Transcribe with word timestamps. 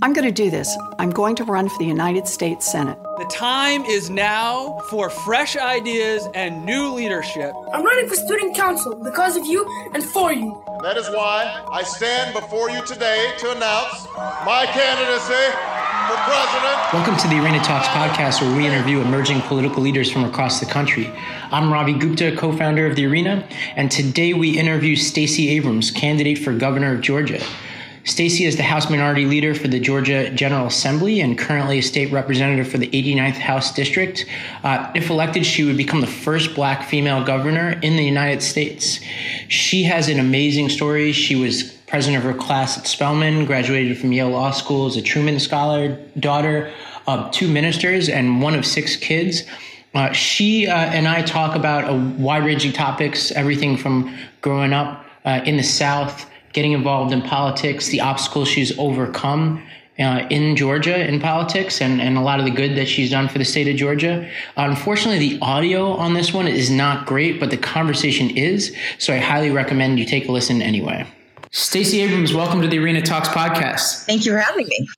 I'm 0.00 0.12
going 0.12 0.26
to 0.26 0.32
do 0.32 0.48
this. 0.48 0.78
I'm 1.00 1.10
going 1.10 1.34
to 1.36 1.44
run 1.44 1.68
for 1.68 1.76
the 1.78 1.84
United 1.84 2.28
States 2.28 2.70
Senate. 2.70 2.96
The 3.18 3.24
time 3.24 3.84
is 3.84 4.10
now 4.10 4.78
for 4.90 5.10
fresh 5.10 5.56
ideas 5.56 6.28
and 6.34 6.64
new 6.64 6.90
leadership. 6.94 7.52
I'm 7.72 7.84
running 7.84 8.08
for 8.08 8.14
student 8.14 8.54
council 8.54 8.94
because 9.02 9.36
of 9.36 9.44
you 9.44 9.66
and 9.94 10.04
for 10.04 10.32
you. 10.32 10.62
That 10.84 10.96
is 10.96 11.08
why 11.08 11.64
I 11.72 11.82
stand 11.82 12.32
before 12.32 12.70
you 12.70 12.86
today 12.86 13.32
to 13.38 13.50
announce 13.50 14.06
my 14.46 14.66
candidacy 14.70 15.50
for 16.06 16.16
president. 16.30 16.92
Welcome 16.92 17.16
to 17.16 17.26
the 17.26 17.42
Arena 17.42 17.58
Talks 17.64 17.88
podcast, 17.88 18.40
where 18.40 18.56
we 18.56 18.68
interview 18.68 19.00
emerging 19.00 19.40
political 19.42 19.82
leaders 19.82 20.12
from 20.12 20.22
across 20.22 20.60
the 20.60 20.66
country. 20.66 21.12
I'm 21.50 21.72
Ravi 21.72 21.94
Gupta, 21.94 22.36
co-founder 22.36 22.86
of 22.86 22.94
the 22.94 23.04
Arena, 23.06 23.48
and 23.74 23.90
today 23.90 24.32
we 24.32 24.56
interview 24.56 24.94
Stacey 24.94 25.48
Abrams, 25.48 25.90
candidate 25.90 26.38
for 26.38 26.52
governor 26.52 26.94
of 26.94 27.00
Georgia. 27.00 27.42
Stacey 28.08 28.46
is 28.46 28.56
the 28.56 28.62
House 28.62 28.88
Minority 28.88 29.26
Leader 29.26 29.54
for 29.54 29.68
the 29.68 29.78
Georgia 29.78 30.30
General 30.30 30.66
Assembly 30.66 31.20
and 31.20 31.36
currently 31.36 31.80
a 31.80 31.82
state 31.82 32.10
representative 32.10 32.66
for 32.66 32.78
the 32.78 32.88
89th 32.88 33.34
House 33.34 33.74
District. 33.74 34.24
Uh, 34.64 34.90
if 34.94 35.10
elected, 35.10 35.44
she 35.44 35.62
would 35.62 35.76
become 35.76 36.00
the 36.00 36.06
first 36.06 36.54
black 36.54 36.88
female 36.88 37.22
governor 37.22 37.78
in 37.82 37.96
the 37.96 38.02
United 38.02 38.42
States. 38.42 39.00
She 39.48 39.82
has 39.82 40.08
an 40.08 40.18
amazing 40.18 40.70
story. 40.70 41.12
She 41.12 41.36
was 41.36 41.64
president 41.86 42.24
of 42.24 42.24
her 42.24 42.36
class 42.36 42.78
at 42.78 42.86
Spelman, 42.86 43.44
graduated 43.44 43.98
from 43.98 44.10
Yale 44.12 44.30
Law 44.30 44.52
School 44.52 44.86
as 44.86 44.96
a 44.96 45.02
Truman 45.02 45.38
Scholar, 45.38 45.98
daughter 46.18 46.72
of 47.06 47.30
two 47.30 47.46
ministers, 47.46 48.08
and 48.08 48.40
one 48.40 48.54
of 48.54 48.64
six 48.64 48.96
kids. 48.96 49.42
Uh, 49.92 50.12
she 50.12 50.66
uh, 50.66 50.74
and 50.74 51.06
I 51.06 51.20
talk 51.20 51.54
about 51.54 51.90
a 51.90 51.94
wide 52.18 52.44
range 52.44 52.64
of 52.64 52.72
topics, 52.72 53.30
everything 53.32 53.76
from 53.76 54.16
growing 54.40 54.72
up 54.72 55.04
uh, 55.26 55.42
in 55.44 55.58
the 55.58 55.62
South 55.62 56.27
getting 56.52 56.72
involved 56.72 57.12
in 57.12 57.22
politics, 57.22 57.88
the 57.88 58.00
obstacles 58.00 58.48
she's 58.48 58.78
overcome 58.78 59.62
uh, 59.98 60.26
in 60.30 60.54
Georgia 60.54 61.06
in 61.06 61.20
politics, 61.20 61.80
and, 61.80 62.00
and 62.00 62.16
a 62.16 62.20
lot 62.20 62.38
of 62.38 62.44
the 62.44 62.50
good 62.50 62.76
that 62.76 62.86
she's 62.86 63.10
done 63.10 63.28
for 63.28 63.38
the 63.38 63.44
state 63.44 63.68
of 63.68 63.76
Georgia. 63.76 64.30
Unfortunately, 64.56 65.18
the 65.18 65.38
audio 65.42 65.92
on 65.92 66.14
this 66.14 66.32
one 66.32 66.46
is 66.46 66.70
not 66.70 67.06
great, 67.06 67.40
but 67.40 67.50
the 67.50 67.56
conversation 67.56 68.30
is. 68.30 68.74
So 68.98 69.12
I 69.12 69.18
highly 69.18 69.50
recommend 69.50 69.98
you 69.98 70.04
take 70.04 70.28
a 70.28 70.32
listen 70.32 70.62
anyway. 70.62 71.06
Stacey 71.50 72.00
Abrams, 72.02 72.32
welcome 72.32 72.60
to 72.60 72.68
the 72.68 72.78
Arena 72.78 73.02
Talks 73.02 73.28
podcast. 73.28 74.04
Thank 74.04 74.24
you 74.24 74.32
for 74.32 74.38
having 74.38 74.68
me. 74.68 74.88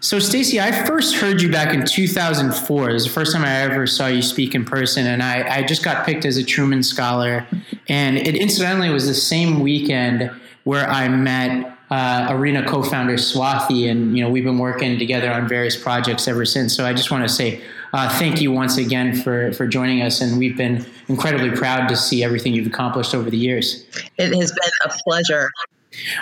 So, 0.00 0.18
Stacey, 0.18 0.60
I 0.60 0.84
first 0.84 1.16
heard 1.16 1.40
you 1.40 1.50
back 1.50 1.74
in 1.74 1.84
2004. 1.84 2.90
It 2.90 2.92
was 2.92 3.04
the 3.04 3.10
first 3.10 3.32
time 3.32 3.44
I 3.44 3.62
ever 3.62 3.86
saw 3.86 4.06
you 4.06 4.20
speak 4.20 4.54
in 4.54 4.64
person, 4.64 5.06
and 5.06 5.22
I, 5.22 5.58
I 5.58 5.62
just 5.62 5.82
got 5.82 6.04
picked 6.04 6.24
as 6.24 6.36
a 6.36 6.44
Truman 6.44 6.82
Scholar. 6.82 7.46
And 7.88 8.16
it 8.18 8.34
incidentally 8.34 8.90
was 8.90 9.06
the 9.06 9.14
same 9.14 9.60
weekend 9.60 10.28
where 10.66 10.88
I 10.90 11.08
met 11.08 11.78
uh, 11.90 12.26
Arena 12.30 12.66
co-founder 12.66 13.14
Swati, 13.14 13.88
and 13.88 14.18
you 14.18 14.24
know 14.24 14.28
we've 14.28 14.44
been 14.44 14.58
working 14.58 14.98
together 14.98 15.30
on 15.30 15.48
various 15.48 15.80
projects 15.80 16.26
ever 16.26 16.44
since. 16.44 16.74
So 16.74 16.84
I 16.84 16.92
just 16.92 17.12
want 17.12 17.22
to 17.22 17.32
say 17.32 17.62
uh, 17.92 18.08
thank 18.18 18.40
you 18.40 18.50
once 18.50 18.76
again 18.76 19.14
for 19.14 19.52
for 19.52 19.68
joining 19.68 20.02
us, 20.02 20.20
and 20.20 20.38
we've 20.38 20.56
been 20.56 20.84
incredibly 21.06 21.52
proud 21.52 21.88
to 21.88 21.96
see 21.96 22.24
everything 22.24 22.52
you've 22.52 22.66
accomplished 22.66 23.14
over 23.14 23.30
the 23.30 23.38
years. 23.38 23.86
It 24.18 24.34
has 24.34 24.50
been 24.50 24.70
a 24.84 24.92
pleasure. 25.04 25.50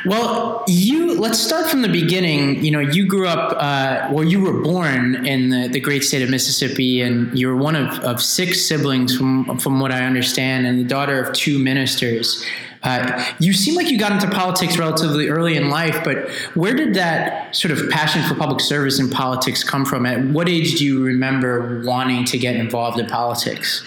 Well, 0.05 0.63
you 0.69 1.19
let's 1.19 1.41
start 1.41 1.67
from 1.67 1.81
the 1.81 1.89
beginning. 1.89 2.63
You 2.63 2.71
know, 2.71 2.81
you 2.81 3.07
grew 3.07 3.27
up, 3.27 3.57
uh, 3.59 4.13
well, 4.13 4.25
you 4.25 4.41
were 4.41 4.63
born 4.63 5.27
in 5.27 5.49
the, 5.49 5.69
the 5.69 5.81
great 5.81 6.05
state 6.05 6.23
of 6.23 6.29
Mississippi, 6.29 7.01
and 7.01 7.37
you 7.37 7.49
were 7.49 7.57
one 7.57 7.75
of, 7.75 7.99
of 8.01 8.23
six 8.23 8.61
siblings, 8.69 9.17
from 9.17 9.59
from 9.59 9.81
what 9.81 9.91
I 9.91 10.05
understand, 10.05 10.67
and 10.67 10.79
the 10.79 10.85
daughter 10.85 11.23
of 11.23 11.35
two 11.35 11.59
ministers. 11.59 12.45
Uh, 12.85 13.25
you 13.39 13.55
seem 13.55 13.75
like 13.75 13.91
you 13.91 13.99
got 13.99 14.13
into 14.13 14.29
politics 14.29 14.77
relatively 14.77 15.29
early 15.29 15.57
in 15.57 15.71
life, 15.71 16.05
but 16.05 16.31
where 16.55 16.75
did 16.75 16.95
that 16.95 17.57
sort 17.57 17.73
of 17.73 17.89
passion 17.89 18.23
for 18.23 18.35
public 18.35 18.61
service 18.61 18.99
and 18.99 19.11
politics 19.11 19.65
come 19.65 19.87
from? 19.87 20.05
At 20.05 20.23
what 20.27 20.51
age 20.51 20.79
do 20.79 20.85
you 20.85 21.03
remember 21.03 21.83
wanting 21.85 22.27
to 22.27 22.39
get 22.39 22.57
involved 22.57 23.01
in 23.01 23.07
politics? 23.07 23.83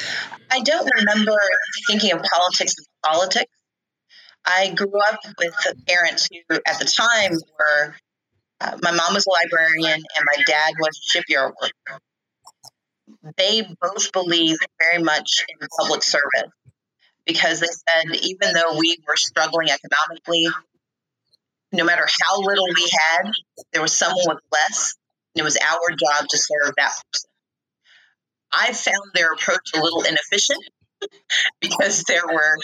I 0.49 0.61
don't 0.61 0.89
remember 0.95 1.37
thinking 1.87 2.11
of 2.11 2.23
politics 2.23 2.73
as 2.79 2.87
politics. 3.05 3.51
I 4.45 4.73
grew 4.73 4.99
up 5.07 5.19
with 5.37 5.53
parents 5.87 6.27
who, 6.31 6.55
at 6.65 6.79
the 6.79 6.85
time, 6.85 7.33
were 7.33 7.95
uh, 8.59 8.77
my 8.81 8.89
mom 8.89 9.13
was 9.13 9.27
a 9.27 9.29
librarian 9.29 9.93
and 9.93 10.25
my 10.35 10.43
dad 10.47 10.73
was 10.79 10.97
a 10.97 11.05
shipyard 11.11 11.53
worker. 11.61 11.99
They 13.37 13.61
both 13.79 14.11
believed 14.11 14.65
very 14.79 15.03
much 15.03 15.45
in 15.47 15.67
public 15.79 16.01
service 16.01 16.51
because 17.27 17.59
they 17.59 17.67
said 17.67 18.15
even 18.21 18.53
though 18.53 18.77
we 18.77 18.97
were 19.07 19.17
struggling 19.17 19.69
economically, 19.69 20.47
no 21.73 21.83
matter 21.83 22.07
how 22.21 22.39
little 22.39 22.65
we 22.73 22.89
had, 22.91 23.31
there 23.73 23.81
was 23.81 23.93
someone 23.93 24.23
with 24.27 24.39
less, 24.51 24.95
and 25.35 25.41
it 25.41 25.43
was 25.43 25.57
our 25.57 25.89
job 25.89 26.27
to 26.29 26.37
serve 26.37 26.73
that 26.77 26.93
person. 27.11 27.29
I 28.51 28.71
found 28.71 29.11
their 29.13 29.33
approach 29.33 29.71
a 29.75 29.81
little 29.81 30.03
inefficient 30.03 30.63
because 31.61 32.03
there 32.07 32.25
were 32.25 32.57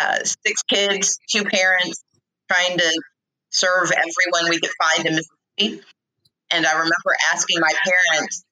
uh, 0.00 0.18
six 0.24 0.62
kids, 0.62 1.18
two 1.30 1.44
parents 1.44 2.02
trying 2.50 2.78
to 2.78 3.02
serve 3.50 3.92
everyone 3.92 4.50
we 4.50 4.58
could 4.58 4.70
find 4.80 5.06
in 5.06 5.16
Mississippi. 5.16 5.86
And 6.50 6.64
I 6.64 6.72
remember 6.72 7.14
asking 7.34 7.60
my 7.60 7.72
parents, 7.84 8.42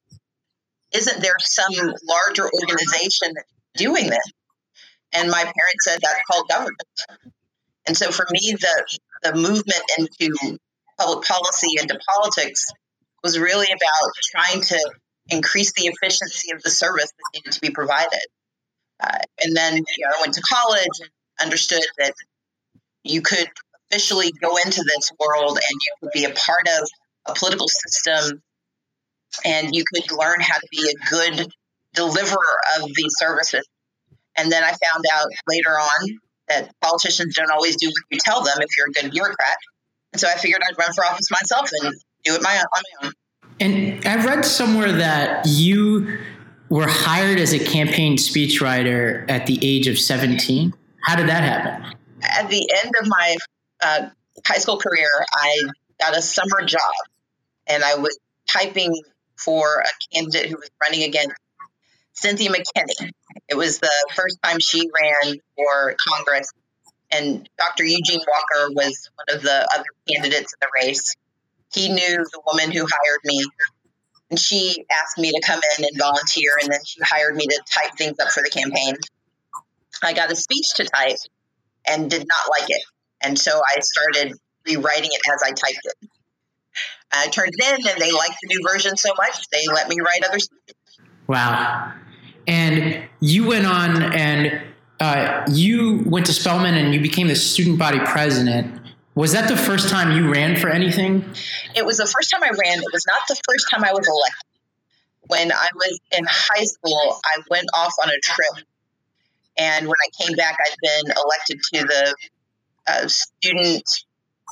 isn't 0.93 1.21
there 1.21 1.35
some 1.39 1.93
larger 2.07 2.47
organization 2.47 3.33
doing 3.75 4.07
this? 4.07 4.31
And 5.13 5.29
my 5.29 5.43
parents 5.43 5.83
said 5.83 5.99
that's 6.01 6.21
called 6.29 6.47
government. 6.49 6.81
And 7.87 7.95
so 7.95 8.11
for 8.11 8.25
me, 8.31 8.55
the, 8.59 8.97
the 9.23 9.35
movement 9.35 9.83
into 9.97 10.57
public 10.99 11.27
policy, 11.27 11.79
into 11.79 11.99
politics, 12.15 12.65
was 13.23 13.39
really 13.39 13.67
about 13.67 14.11
trying 14.31 14.61
to 14.61 14.91
increase 15.29 15.73
the 15.73 15.87
efficiency 15.87 16.51
of 16.53 16.61
the 16.61 16.69
service 16.69 17.11
that 17.11 17.39
needed 17.39 17.51
to 17.53 17.61
be 17.61 17.69
provided. 17.69 18.25
Uh, 18.99 19.19
and 19.43 19.55
then 19.55 19.75
you 19.75 19.83
know, 20.05 20.11
I 20.17 20.21
went 20.21 20.33
to 20.35 20.41
college 20.41 20.99
and 21.01 21.09
understood 21.41 21.83
that 21.99 22.13
you 23.03 23.21
could 23.21 23.47
officially 23.89 24.31
go 24.41 24.57
into 24.57 24.83
this 24.83 25.11
world 25.19 25.57
and 25.57 25.81
you 25.81 25.93
could 26.01 26.11
be 26.13 26.25
a 26.25 26.31
part 26.31 26.67
of 26.67 26.89
a 27.27 27.33
political 27.33 27.67
system 27.67 28.41
and 29.45 29.75
you 29.75 29.83
could 29.93 30.11
learn 30.11 30.41
how 30.41 30.57
to 30.57 30.67
be 30.71 30.89
a 30.89 31.09
good 31.09 31.47
deliverer 31.93 32.59
of 32.79 32.89
these 32.95 33.13
services 33.17 33.67
and 34.37 34.51
then 34.51 34.63
I 34.63 34.69
found 34.69 35.03
out 35.13 35.27
later 35.47 35.71
on 35.71 36.19
that 36.49 36.71
politicians 36.81 37.35
don't 37.35 37.51
always 37.51 37.75
do 37.75 37.87
what 37.87 37.95
you 38.09 38.19
tell 38.19 38.43
them 38.43 38.55
if 38.59 38.77
you're 38.77 38.87
a 38.87 38.91
good 38.91 39.11
bureaucrat. 39.11 39.57
And 40.13 40.19
so 40.19 40.27
I 40.27 40.35
figured 40.35 40.61
I'd 40.67 40.77
run 40.77 40.93
for 40.93 41.05
office 41.05 41.29
myself 41.29 41.69
and 41.81 41.93
do 42.23 42.35
it 42.35 42.41
my, 42.41 42.55
on 42.57 42.83
my 43.01 43.07
own. 43.07 43.13
And 43.59 44.05
I 44.05 44.23
read 44.23 44.45
somewhere 44.45 44.91
that 44.91 45.45
you 45.47 46.19
were 46.69 46.87
hired 46.87 47.39
as 47.39 47.53
a 47.53 47.59
campaign 47.59 48.17
speechwriter 48.17 49.29
at 49.29 49.47
the 49.47 49.59
age 49.61 49.87
of 49.87 49.97
17. 49.97 50.73
How 51.03 51.15
did 51.15 51.27
that 51.27 51.43
happen? 51.43 51.97
At 52.21 52.49
the 52.49 52.69
end 52.83 52.93
of 53.01 53.07
my 53.07 53.37
uh, 53.81 54.09
high 54.45 54.57
school 54.57 54.77
career, 54.77 55.09
I 55.33 55.57
got 55.99 56.15
a 56.15 56.21
summer 56.21 56.63
job 56.65 56.81
and 57.67 57.83
I 57.83 57.95
was 57.95 58.17
typing 58.51 58.93
for 59.37 59.81
a 59.81 60.15
candidate 60.15 60.49
who 60.49 60.57
was 60.57 60.69
running 60.81 61.03
against 61.03 61.35
Cynthia 62.13 62.49
McKinney. 62.49 63.11
It 63.47 63.55
was 63.55 63.79
the 63.79 63.91
first 64.15 64.37
time 64.43 64.59
she 64.59 64.89
ran 65.01 65.35
for 65.55 65.95
Congress, 66.09 66.51
and 67.11 67.47
Dr. 67.57 67.83
Eugene 67.85 68.19
Walker 68.19 68.73
was 68.73 69.09
one 69.15 69.37
of 69.37 69.43
the 69.43 69.67
other 69.73 69.85
candidates 70.11 70.53
in 70.53 70.59
the 70.61 70.67
race. 70.73 71.15
He 71.73 71.89
knew 71.89 72.17
the 72.17 72.41
woman 72.45 72.71
who 72.71 72.85
hired 72.89 73.19
me, 73.23 73.43
and 74.29 74.39
she 74.39 74.85
asked 74.91 75.17
me 75.17 75.31
to 75.31 75.41
come 75.45 75.61
in 75.77 75.85
and 75.85 75.97
volunteer, 75.97 76.57
and 76.61 76.71
then 76.71 76.79
she 76.85 77.01
hired 77.01 77.35
me 77.35 77.45
to 77.45 77.61
type 77.73 77.91
things 77.97 78.19
up 78.19 78.29
for 78.29 78.43
the 78.43 78.49
campaign. 78.49 78.95
I 80.03 80.13
got 80.13 80.31
a 80.31 80.35
speech 80.35 80.75
to 80.75 80.85
type 80.85 81.17
and 81.85 82.09
did 82.09 82.25
not 82.27 82.59
like 82.59 82.69
it, 82.69 82.83
and 83.21 83.37
so 83.37 83.59
I 83.59 83.79
started 83.79 84.37
rewriting 84.65 85.09
it 85.11 85.21
as 85.33 85.41
I 85.43 85.49
typed 85.49 85.81
it. 85.83 86.09
I 87.11 87.27
turned 87.27 87.51
it 87.53 87.79
in, 87.79 87.87
and 87.87 88.01
they 88.01 88.11
liked 88.11 88.35
the 88.41 88.47
new 88.47 88.67
version 88.69 88.97
so 88.97 89.09
much 89.17 89.47
they 89.49 89.65
let 89.73 89.87
me 89.87 89.97
write 89.99 90.27
other 90.27 90.39
speeches. 90.39 90.75
Wow. 91.27 91.93
And 92.47 93.03
you 93.19 93.45
went 93.47 93.65
on 93.65 94.01
and 94.13 94.61
uh, 94.99 95.45
you 95.51 96.03
went 96.05 96.25
to 96.27 96.33
Spelman 96.33 96.75
and 96.75 96.93
you 96.93 97.01
became 97.01 97.27
the 97.27 97.35
student 97.35 97.77
body 97.77 97.99
president. 97.99 98.81
Was 99.15 99.33
that 99.33 99.49
the 99.49 99.57
first 99.57 99.89
time 99.89 100.15
you 100.15 100.31
ran 100.31 100.55
for 100.55 100.69
anything? 100.69 101.25
It 101.75 101.85
was 101.85 101.97
the 101.97 102.05
first 102.05 102.31
time 102.31 102.43
I 102.43 102.49
ran. 102.49 102.79
It 102.79 102.93
was 102.93 103.05
not 103.07 103.21
the 103.27 103.35
first 103.47 103.69
time 103.71 103.83
I 103.83 103.91
was 103.91 104.07
elected. 104.07 104.47
When 105.27 105.51
I 105.51 105.67
was 105.75 105.99
in 106.17 106.25
high 106.29 106.63
school, 106.63 107.19
I 107.25 107.41
went 107.49 107.67
off 107.75 107.93
on 108.03 108.09
a 108.09 108.19
trip. 108.21 108.65
And 109.57 109.87
when 109.87 109.95
I 110.05 110.23
came 110.23 110.35
back, 110.37 110.55
I'd 110.59 110.75
been 110.81 111.13
elected 111.25 111.59
to 111.73 111.87
the 111.87 112.15
uh, 112.87 113.07
Student 113.07 113.83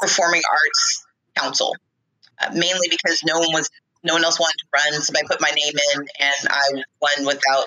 Performing 0.02 0.42
Arts 0.52 1.06
Council, 1.38 1.76
uh, 2.42 2.50
mainly 2.54 2.88
because 2.90 3.24
no 3.24 3.40
one 3.40 3.54
was 3.54 3.70
no 4.04 4.14
one 4.14 4.24
else 4.24 4.40
wanted 4.40 4.58
to 4.58 4.66
run. 4.74 5.02
So 5.02 5.14
I 5.16 5.22
put 5.28 5.40
my 5.42 5.52
name 5.52 5.74
in, 5.94 6.08
and 6.20 6.50
I 6.50 6.84
won 7.02 7.26
without 7.26 7.66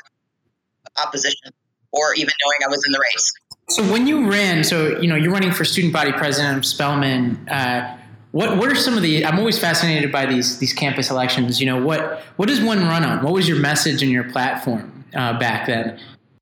opposition 1.07 1.51
or 1.93 2.15
even 2.15 2.33
knowing 2.45 2.59
I 2.65 2.69
was 2.69 2.83
in 2.87 2.93
the 2.93 3.01
race. 3.15 3.33
So 3.71 3.93
when 3.93 4.07
you 4.07 4.31
ran, 4.31 4.65
so 4.65 4.99
you 5.01 5.09
know 5.09 5.17
you're 5.17 5.33
running 5.33 5.53
for 5.53 5.65
student 5.65 5.93
body 5.93 6.13
president 6.13 6.59
of 6.59 6.65
Spelman. 6.65 7.49
Uh, 7.49 7.99
what 8.33 8.59
what 8.59 8.71
are 8.71 8.75
some 8.75 8.97
of 8.97 9.03
the? 9.03 9.25
I'm 9.25 9.39
always 9.39 9.59
fascinated 9.59 10.13
by 10.13 10.27
these 10.27 10.59
these 10.59 10.73
campus 10.73 11.11
elections. 11.11 11.61
You 11.61 11.67
know, 11.67 11.83
what 11.83 12.23
what 12.37 12.49
does 12.49 12.61
one 12.61 12.81
run 12.81 13.05
on? 13.05 13.23
What 13.23 13.33
was 13.33 13.49
your 13.49 13.59
message 13.59 14.03
and 14.03 14.11
your 14.11 14.25
platform 14.25 15.05
uh, 15.15 15.39
back 15.39 15.67
then? 15.67 15.99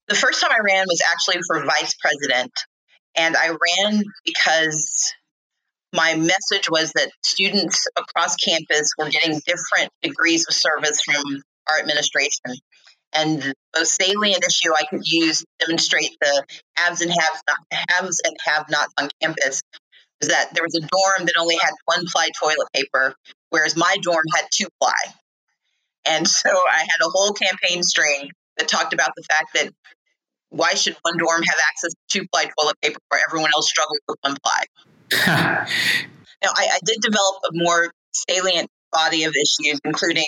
The 0.08 0.14
first 0.14 0.40
time 0.40 0.50
I 0.52 0.58
ran 0.64 0.84
was 0.88 1.02
actually 1.10 1.42
for 1.46 1.64
vice 1.64 1.94
president, 1.94 2.52
and 3.16 3.36
I 3.36 3.48
ran 3.48 4.02
because 4.24 5.12
my 5.92 6.14
message 6.14 6.70
was 6.70 6.92
that 6.92 7.10
students 7.24 7.86
across 7.96 8.36
campus 8.36 8.90
were 8.98 9.08
getting 9.08 9.40
different 9.46 9.90
degrees 10.02 10.46
of 10.48 10.54
service 10.54 11.00
from 11.00 11.42
our 11.70 11.78
administration. 11.78 12.56
And 13.12 13.40
the 13.40 13.54
most 13.76 13.96
salient 14.00 14.44
issue 14.44 14.72
I 14.74 14.84
could 14.90 15.06
use 15.06 15.38
to 15.38 15.46
demonstrate 15.60 16.16
the 16.20 16.44
haves 16.76 17.00
and 17.00 17.10
have 17.10 17.42
not, 17.48 17.84
haves 17.88 18.20
and 18.24 18.36
have 18.44 18.68
nots 18.68 18.92
on 18.98 19.08
campus 19.22 19.62
was 20.20 20.30
that 20.30 20.54
there 20.54 20.64
was 20.64 20.74
a 20.74 20.80
dorm 20.80 21.26
that 21.26 21.34
only 21.38 21.56
had 21.56 21.72
one 21.84 22.04
ply 22.12 22.30
toilet 22.42 22.68
paper, 22.74 23.14
whereas 23.50 23.76
my 23.76 23.96
dorm 24.02 24.24
had 24.34 24.46
two 24.52 24.66
ply. 24.80 24.92
And 26.06 26.28
so 26.28 26.50
I 26.50 26.78
had 26.78 27.06
a 27.06 27.10
whole 27.10 27.32
campaign 27.32 27.82
string 27.82 28.30
that 28.58 28.68
talked 28.68 28.92
about 28.92 29.10
the 29.16 29.22
fact 29.22 29.54
that 29.54 29.72
why 30.50 30.74
should 30.74 30.96
one 31.02 31.18
dorm 31.18 31.42
have 31.42 31.56
access 31.68 31.92
to 31.92 32.20
two 32.20 32.26
ply 32.32 32.44
toilet 32.58 32.76
paper 32.80 32.98
where 33.08 33.20
everyone 33.28 33.50
else 33.54 33.68
struggles 33.68 33.98
with 34.08 34.18
one 34.20 34.36
ply? 34.42 34.64
now, 36.42 36.50
I, 36.54 36.68
I 36.72 36.78
did 36.84 36.98
develop 37.00 37.36
a 37.44 37.50
more 37.52 37.92
salient 38.12 38.68
body 38.92 39.24
of 39.24 39.34
issues, 39.34 39.80
including 39.84 40.26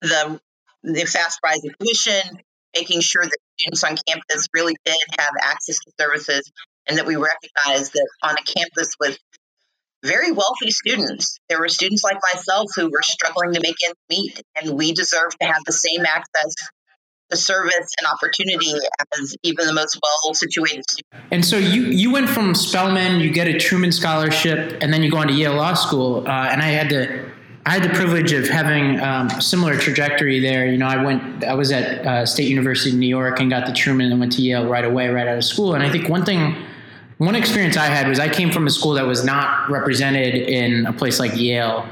the 0.00 0.40
the 0.82 1.04
fast 1.04 1.38
rise 1.44 1.64
of 1.64 1.76
tuition, 1.78 2.38
making 2.74 3.00
sure 3.00 3.22
that 3.22 3.36
students 3.58 3.84
on 3.84 3.96
campus 4.06 4.46
really 4.54 4.76
did 4.84 4.96
have 5.18 5.32
access 5.40 5.78
to 5.78 5.92
services, 6.00 6.50
and 6.88 6.98
that 6.98 7.06
we 7.06 7.16
recognize 7.16 7.90
that 7.90 8.08
on 8.22 8.34
a 8.34 8.42
campus 8.42 8.94
with 8.98 9.18
very 10.02 10.32
wealthy 10.32 10.70
students, 10.70 11.38
there 11.48 11.60
were 11.60 11.68
students 11.68 12.02
like 12.02 12.16
myself 12.34 12.70
who 12.74 12.88
were 12.90 13.02
struggling 13.02 13.52
to 13.52 13.60
make 13.60 13.76
ends 13.84 13.98
meet, 14.08 14.42
and 14.60 14.76
we 14.76 14.92
deserve 14.92 15.30
to 15.40 15.46
have 15.46 15.62
the 15.66 15.72
same 15.72 16.06
access 16.06 16.54
the 17.30 17.36
service 17.36 17.94
and 17.98 18.08
opportunity 18.12 18.72
as 19.18 19.36
even 19.42 19.66
the 19.66 19.72
most 19.72 19.98
well 20.02 20.34
situated 20.34 20.84
students. 20.88 21.26
And 21.30 21.44
so 21.44 21.56
you 21.56 21.84
you 21.84 22.12
went 22.12 22.28
from 22.28 22.54
Spelman, 22.54 23.20
you 23.20 23.30
get 23.30 23.46
a 23.46 23.58
Truman 23.58 23.92
Scholarship, 23.92 24.78
and 24.82 24.92
then 24.92 25.02
you 25.02 25.10
go 25.10 25.18
on 25.18 25.28
to 25.28 25.32
Yale 25.32 25.54
Law 25.54 25.74
School. 25.74 26.26
Uh, 26.26 26.48
and 26.50 26.60
I 26.60 26.66
had 26.66 26.90
to. 26.90 27.29
I 27.66 27.70
had 27.70 27.82
the 27.82 27.94
privilege 27.94 28.32
of 28.32 28.48
having 28.48 28.98
um, 29.00 29.26
a 29.28 29.42
similar 29.42 29.76
trajectory 29.76 30.40
there. 30.40 30.66
You 30.66 30.78
know, 30.78 30.86
I 30.86 31.02
went, 31.04 31.44
I 31.44 31.54
was 31.54 31.70
at 31.72 32.06
uh, 32.06 32.26
State 32.26 32.48
University 32.48 32.90
of 32.90 32.96
New 32.96 33.06
York 33.06 33.38
and 33.38 33.50
got 33.50 33.66
the 33.66 33.72
Truman 33.72 34.10
and 34.10 34.18
went 34.18 34.32
to 34.32 34.42
Yale 34.42 34.66
right 34.66 34.84
away, 34.84 35.08
right 35.08 35.28
out 35.28 35.36
of 35.36 35.44
school. 35.44 35.74
And 35.74 35.82
I 35.82 35.90
think 35.90 36.08
one 36.08 36.24
thing, 36.24 36.56
one 37.18 37.36
experience 37.36 37.76
I 37.76 37.86
had 37.86 38.08
was 38.08 38.18
I 38.18 38.28
came 38.28 38.50
from 38.50 38.66
a 38.66 38.70
school 38.70 38.94
that 38.94 39.06
was 39.06 39.24
not 39.24 39.70
represented 39.70 40.34
in 40.34 40.86
a 40.86 40.92
place 40.92 41.20
like 41.20 41.36
Yale 41.36 41.86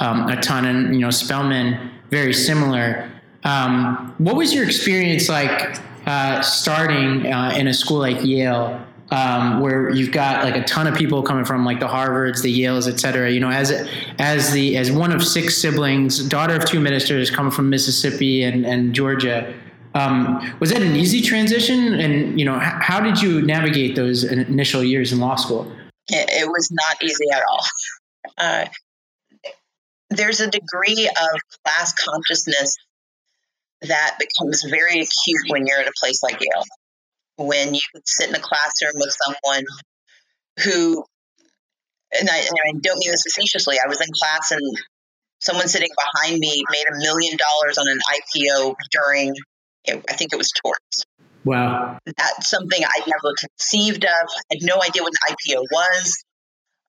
um, 0.00 0.28
a 0.28 0.40
ton, 0.40 0.64
and 0.64 0.94
you 0.94 1.00
know, 1.00 1.10
Spelman 1.10 1.90
very 2.10 2.32
similar. 2.32 3.10
Um, 3.44 4.14
what 4.18 4.34
was 4.36 4.52
your 4.52 4.64
experience 4.64 5.28
like 5.28 5.78
uh, 6.06 6.40
starting 6.40 7.30
uh, 7.32 7.54
in 7.56 7.68
a 7.68 7.74
school 7.74 7.98
like 7.98 8.24
Yale, 8.24 8.84
um, 9.10 9.60
where 9.60 9.90
you've 9.90 10.12
got 10.12 10.44
like 10.44 10.56
a 10.56 10.64
ton 10.64 10.86
of 10.86 10.94
people 10.94 11.22
coming 11.22 11.44
from 11.44 11.64
like 11.64 11.80
the 11.80 11.88
Harvards, 11.88 12.42
the 12.42 12.62
Yales, 12.62 12.90
et 12.90 13.00
cetera? 13.00 13.30
You 13.30 13.40
know, 13.40 13.50
as 13.50 13.70
as 14.18 14.52
the 14.52 14.76
as 14.76 14.90
one 14.90 15.12
of 15.12 15.24
six 15.24 15.56
siblings, 15.56 16.22
daughter 16.28 16.56
of 16.56 16.64
two 16.64 16.80
ministers, 16.80 17.30
coming 17.30 17.52
from 17.52 17.70
Mississippi 17.70 18.42
and, 18.42 18.64
and 18.64 18.94
Georgia. 18.94 19.54
Um, 19.92 20.56
was 20.60 20.70
that 20.70 20.82
an 20.82 20.94
easy 20.94 21.20
transition? 21.20 21.94
And 21.94 22.38
you 22.38 22.44
know, 22.44 22.58
how 22.58 23.00
did 23.00 23.20
you 23.20 23.42
navigate 23.42 23.96
those 23.96 24.22
initial 24.22 24.84
years 24.84 25.12
in 25.12 25.18
law 25.18 25.34
school? 25.34 25.70
It, 26.08 26.28
it 26.30 26.48
was 26.48 26.70
not 26.70 27.02
easy 27.02 27.26
at 27.32 27.42
all. 27.48 27.66
Uh, 28.38 28.66
there's 30.10 30.40
a 30.40 30.48
degree 30.48 31.08
of 31.08 31.40
class 31.64 31.92
consciousness 31.92 32.76
that 33.82 34.18
becomes 34.18 34.62
very 34.64 35.00
acute 35.00 35.48
when 35.48 35.66
you're 35.66 35.80
at 35.80 35.88
a 35.88 35.92
place 35.98 36.22
like 36.22 36.38
Yale. 36.40 36.64
When 37.40 37.74
you 37.74 37.80
can 37.92 38.02
sit 38.04 38.28
in 38.28 38.34
a 38.34 38.40
classroom 38.40 38.92
with 38.96 39.16
someone 39.24 39.64
who, 40.62 41.04
and 42.18 42.28
I, 42.28 42.36
and 42.36 42.56
I 42.66 42.72
don't 42.80 42.98
mean 42.98 43.10
this 43.10 43.22
facetiously, 43.22 43.78
I 43.82 43.88
was 43.88 44.00
in 44.00 44.08
class 44.22 44.50
and 44.50 44.78
someone 45.40 45.68
sitting 45.68 45.88
behind 45.96 46.38
me 46.38 46.62
made 46.70 46.84
a 46.90 46.98
million 46.98 47.38
dollars 47.38 47.78
on 47.78 47.88
an 47.88 47.98
IPO 47.98 48.74
during, 48.90 49.34
I 49.88 50.12
think 50.12 50.32
it 50.32 50.36
was 50.36 50.50
torts. 50.50 51.04
Wow. 51.44 51.98
That's 52.04 52.50
something 52.50 52.82
I 52.84 53.00
never 53.06 53.34
conceived 53.38 54.04
of. 54.04 54.10
I 54.10 54.56
had 54.56 54.62
no 54.62 54.82
idea 54.82 55.02
what 55.02 55.12
an 55.26 55.34
IPO 55.34 55.62
was. 55.72 56.24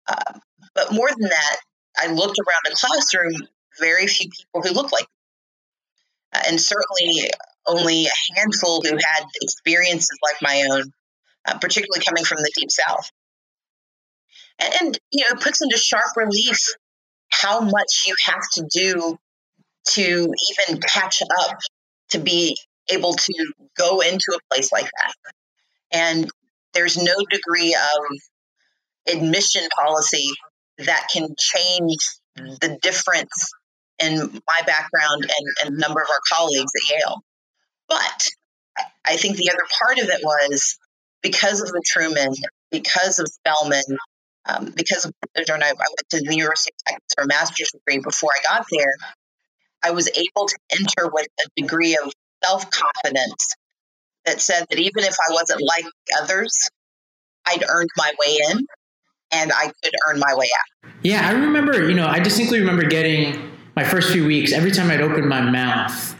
Uh, 0.08 0.40
but 0.76 0.94
more 0.94 1.08
than 1.10 1.30
that, 1.30 1.58
I 1.98 2.08
looked 2.08 2.38
around 2.40 2.62
the 2.66 2.76
classroom, 2.76 3.48
very 3.80 4.08
few 4.08 4.30
people 4.30 4.62
who 4.62 4.74
looked 4.74 4.92
like 4.92 5.08
uh, 6.34 6.42
and 6.48 6.60
certainly 6.60 7.30
only 7.68 8.06
a 8.06 8.40
handful 8.40 8.82
who 8.82 8.92
had 8.92 9.26
experiences 9.42 10.18
like 10.24 10.42
my 10.42 10.68
own, 10.72 10.92
uh, 11.48 11.58
particularly 11.60 12.04
coming 12.06 12.24
from 12.24 12.38
the 12.38 12.52
deep 12.56 12.72
south. 12.72 13.10
And, 14.60 14.74
and, 14.82 15.00
you 15.12 15.24
know, 15.24 15.38
it 15.38 15.44
puts 15.44 15.62
into 15.62 15.78
sharp 15.78 16.16
relief 16.16 16.60
how 17.30 17.62
much 17.62 18.04
you 18.06 18.16
have 18.26 18.44
to 18.54 18.68
do 18.72 19.18
to 19.90 20.02
even 20.02 20.82
catch 20.82 21.22
up 21.22 21.58
to 22.10 22.20
be 22.20 22.58
able 22.92 23.14
to 23.14 23.54
go 23.78 24.02
into 24.02 24.36
a 24.36 24.54
place 24.54 24.72
like 24.72 24.86
that. 24.86 25.14
And 25.92 26.30
there's 26.74 26.98
no 26.98 27.14
degree 27.30 27.76
of 27.76 29.16
admission 29.16 29.68
policy 29.78 30.30
that 30.80 31.08
can 31.12 31.36
change 31.38 31.98
the 32.36 32.78
difference 32.82 33.52
in 34.00 34.18
my 34.18 34.62
background 34.66 35.24
and, 35.24 35.48
and 35.64 35.76
a 35.76 35.80
number 35.80 36.02
of 36.02 36.08
our 36.10 36.20
colleagues 36.32 36.72
at 36.76 36.96
Yale. 36.96 37.24
But 37.92 38.30
I 39.06 39.18
think 39.18 39.36
the 39.36 39.50
other 39.50 39.68
part 39.84 40.00
of 40.00 40.06
it 40.06 40.22
was 40.24 40.78
because 41.22 41.62
of 41.62 41.68
the 41.68 41.84
Truman, 41.86 42.34
because 42.72 43.20
of 43.20 43.28
Spelman, 43.28 43.98
um, 44.46 44.74
because 44.76 45.04
of 45.04 45.12
I, 45.36 45.42
I 45.42 45.74
went 45.74 46.10
to 46.12 46.22
the 46.22 46.36
University 46.36 46.72
of 46.72 46.86
Texas 46.86 47.14
for 47.16 47.24
a 47.26 47.28
master's 47.28 47.70
degree 47.72 48.00
before 48.02 48.30
I 48.32 48.56
got 48.56 48.66
there, 48.72 48.94
I 49.84 49.92
was 49.92 50.08
able 50.08 50.48
to 50.48 50.58
enter 50.72 51.10
with 51.12 51.28
a 51.46 51.62
degree 51.62 51.98
of 52.02 52.14
self 52.42 52.72
confidence 52.72 53.56
that 54.26 54.40
said 54.40 54.66
that 54.70 54.80
even 54.80 55.04
if 55.04 55.16
I 55.30 55.34
wasn't 55.34 55.62
like 55.62 55.86
others, 56.22 56.70
I'd 57.46 57.64
earned 57.68 57.90
my 57.98 58.14
way 58.26 58.38
in 58.52 58.66
and 59.34 59.52
I 59.52 59.66
could 59.84 59.94
earn 60.08 60.20
my 60.20 60.34
way 60.36 60.48
out. 60.58 60.92
Yeah, 61.02 61.28
I 61.28 61.34
remember, 61.34 61.90
you 61.90 61.96
know, 61.96 62.08
I 62.08 62.20
distinctly 62.20 62.62
remember 62.62 62.86
getting 62.88 63.52
my 63.76 63.84
first 63.84 64.12
few 64.12 64.26
weeks, 64.26 64.54
every 64.54 64.72
time 64.72 64.92
I'd 64.92 65.02
open 65.02 65.28
my 65.28 65.42
mouth, 65.42 66.16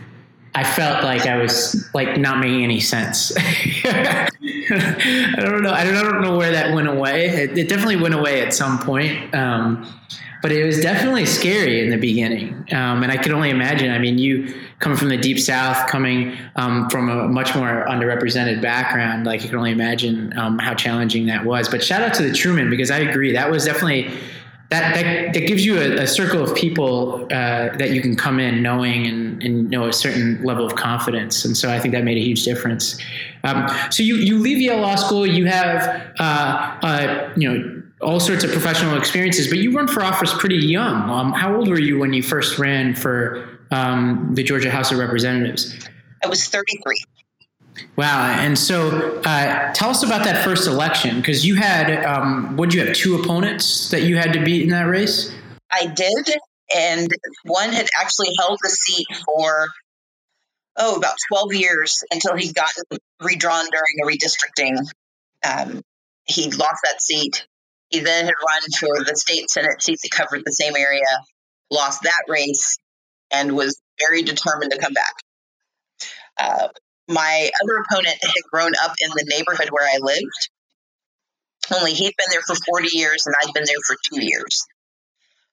I 0.54 0.64
felt 0.64 1.04
like 1.04 1.26
I 1.26 1.38
was 1.38 1.90
like 1.94 2.18
not 2.18 2.40
making 2.40 2.64
any 2.64 2.80
sense. 2.80 3.32
I 3.38 4.28
don't 5.38 5.62
know. 5.64 5.72
I 5.72 5.84
don't 5.84 5.96
I 5.96 6.04
don't, 6.04 6.22
know 6.22 6.38
where 6.38 6.52
that 6.52 6.74
went 6.74 6.88
away. 6.88 7.28
It, 7.28 7.58
it 7.58 7.70
definitely 7.70 7.98
went 7.98 8.14
away 8.14 8.42
at 8.42 8.54
some 8.54 8.80
point. 8.80 9.34
Um, 9.34 9.88
but 10.42 10.52
it 10.52 10.66
was 10.66 10.82
definitely 10.82 11.26
scary 11.26 11.84
in 11.84 11.90
the 11.90 11.98
beginning. 11.98 12.66
Um, 12.72 13.04
and 13.04 13.12
I 13.12 13.18
could 13.18 13.32
only 13.32 13.52
imagine. 13.52 13.92
I 13.92 14.00
mean, 14.00 14.18
you 14.18 14.54
coming 14.80 14.98
from 14.98 15.10
the 15.10 15.18
deep 15.18 15.40
south, 15.40 15.88
coming 15.88 16.36
um, 16.56 16.90
from 16.90 17.10
a 17.10 17.28
much 17.28 17.56
more 17.56 17.86
underrepresented 17.88 18.62
background, 18.62 19.26
like 19.26 19.44
you 19.44 19.50
can 19.50 19.58
only 19.58 19.72
imagine 19.72 20.38
um, 20.38 20.58
how 20.58 20.74
challenging 20.74 21.28
that 21.28 21.46
was. 21.46 21.70
But 21.70 21.84
shout 21.84 22.02
out 22.02 22.14
to 22.16 22.24
the 22.24 22.34
Truman 22.34 22.70
because 22.70 22.90
I 22.90 23.00
agree 23.00 23.32
that 23.34 23.52
was 23.52 23.66
definitely 23.66 24.12
that, 24.72 24.96
that, 24.96 25.34
that 25.34 25.48
gives 25.48 25.66
you 25.66 25.78
a, 25.78 26.04
a 26.04 26.08
circle 26.08 26.42
of 26.42 26.56
people 26.56 27.26
uh, 27.26 27.76
that 27.76 27.92
you 27.92 28.02
can 28.02 28.16
come 28.16 28.40
in 28.40 28.64
knowing 28.64 29.06
and, 29.06 29.44
and 29.44 29.70
know 29.70 29.90
a 29.90 29.94
certain 29.94 30.42
level 30.44 30.66
of 30.66 30.76
confidence. 30.76 31.44
And 31.44 31.58
so 31.58 31.70
I 31.70 31.78
think 31.78 31.94
that 31.94 32.06
made 32.06 32.18
a 32.18 32.22
huge 32.22 32.46
difference. 32.46 32.98
Um, 33.44 33.68
so 33.90 34.02
you, 34.02 34.16
you 34.16 34.40
leave 34.40 34.60
Yale 34.60 34.80
Law 34.80 34.96
School, 34.96 35.28
you 35.28 35.46
have, 35.46 36.14
uh, 36.20 36.78
uh, 36.84 37.34
you 37.36 37.54
know, 37.54 37.84
all 38.02 38.22
sorts 38.22 38.46
of 38.46 38.52
professional 38.52 38.98
experiences, 38.98 39.50
but 39.50 39.58
you 39.58 39.76
run 39.76 39.90
for 39.90 40.04
office 40.04 40.34
pretty 40.40 40.56
young. 40.56 41.10
Um, 41.10 41.34
how 41.34 41.54
old 41.54 41.68
were 41.68 41.80
you 41.80 42.00
when 42.00 42.14
you 42.14 42.24
first 42.24 42.58
ran 42.58 42.96
for 42.96 43.60
um, 43.72 44.32
the 44.34 44.42
Georgia 44.42 44.72
House 44.72 44.90
of 44.92 45.00
Representatives? 45.00 45.78
I 46.24 46.30
was 46.30 46.48
33. 46.48 46.96
Wow. 47.96 48.26
And 48.40 48.58
so 48.58 49.22
uh, 49.26 49.74
tell 49.74 49.90
us 49.90 50.04
about 50.04 50.24
that 50.26 50.44
first 50.44 50.68
election 50.68 51.18
because 51.18 51.46
you 51.46 51.56
had, 51.56 52.04
um, 52.04 52.56
did 52.56 52.74
you 52.74 52.86
have, 52.86 52.96
two 52.96 53.16
opponents 53.16 53.90
that 53.92 54.04
you 54.04 54.18
had 54.18 54.34
to 54.34 54.44
beat 54.44 54.64
in 54.64 54.70
that 54.70 54.88
race? 54.88 55.34
I 55.72 55.86
did. 55.88 56.30
And 56.76 57.10
one 57.44 57.72
had 57.72 57.88
actually 58.00 58.30
held 58.40 58.60
the 58.62 58.70
seat 58.70 59.08
for, 59.26 59.68
oh, 60.78 60.96
about 60.96 61.16
12 61.30 61.54
years 61.54 62.04
until 62.12 62.36
he 62.36 62.52
got 62.54 62.72
redrawn 63.22 63.66
during 63.72 63.96
a 64.02 64.06
redistricting. 64.06 64.78
Um, 65.44 65.82
he 66.26 66.50
lost 66.52 66.82
that 66.84 67.02
seat. 67.02 67.46
He 67.90 68.00
then 68.00 68.26
had 68.26 68.34
run 68.48 68.62
for 68.80 69.04
the 69.04 69.16
state 69.16 69.50
Senate 69.50 69.82
seat 69.82 70.00
that 70.02 70.12
covered 70.12 70.44
the 70.46 70.54
same 70.54 70.76
area, 70.78 71.02
lost 71.70 72.04
that 72.04 72.24
race, 72.30 72.78
and 73.32 73.54
was 73.54 73.80
very 74.00 74.24
determined 74.24 74.72
to 74.72 74.78
come 74.78 74.94
back. 74.94 75.14
Uh, 76.38 76.68
my 77.08 77.50
other 77.64 77.78
opponent 77.78 78.18
had 78.22 78.44
grown 78.52 78.72
up 78.84 78.94
in 79.00 79.10
the 79.10 79.26
neighborhood 79.28 79.70
where 79.70 79.88
I 79.88 79.98
lived. 80.00 80.50
Only 81.74 81.94
he'd 81.94 82.14
been 82.18 82.28
there 82.32 82.42
for 82.42 82.56
40 82.56 82.90
years 82.96 83.26
and 83.26 83.36
I'd 83.42 83.54
been 83.54 83.64
there 83.66 83.76
for 83.86 83.96
two 84.10 84.24
years. 84.24 84.66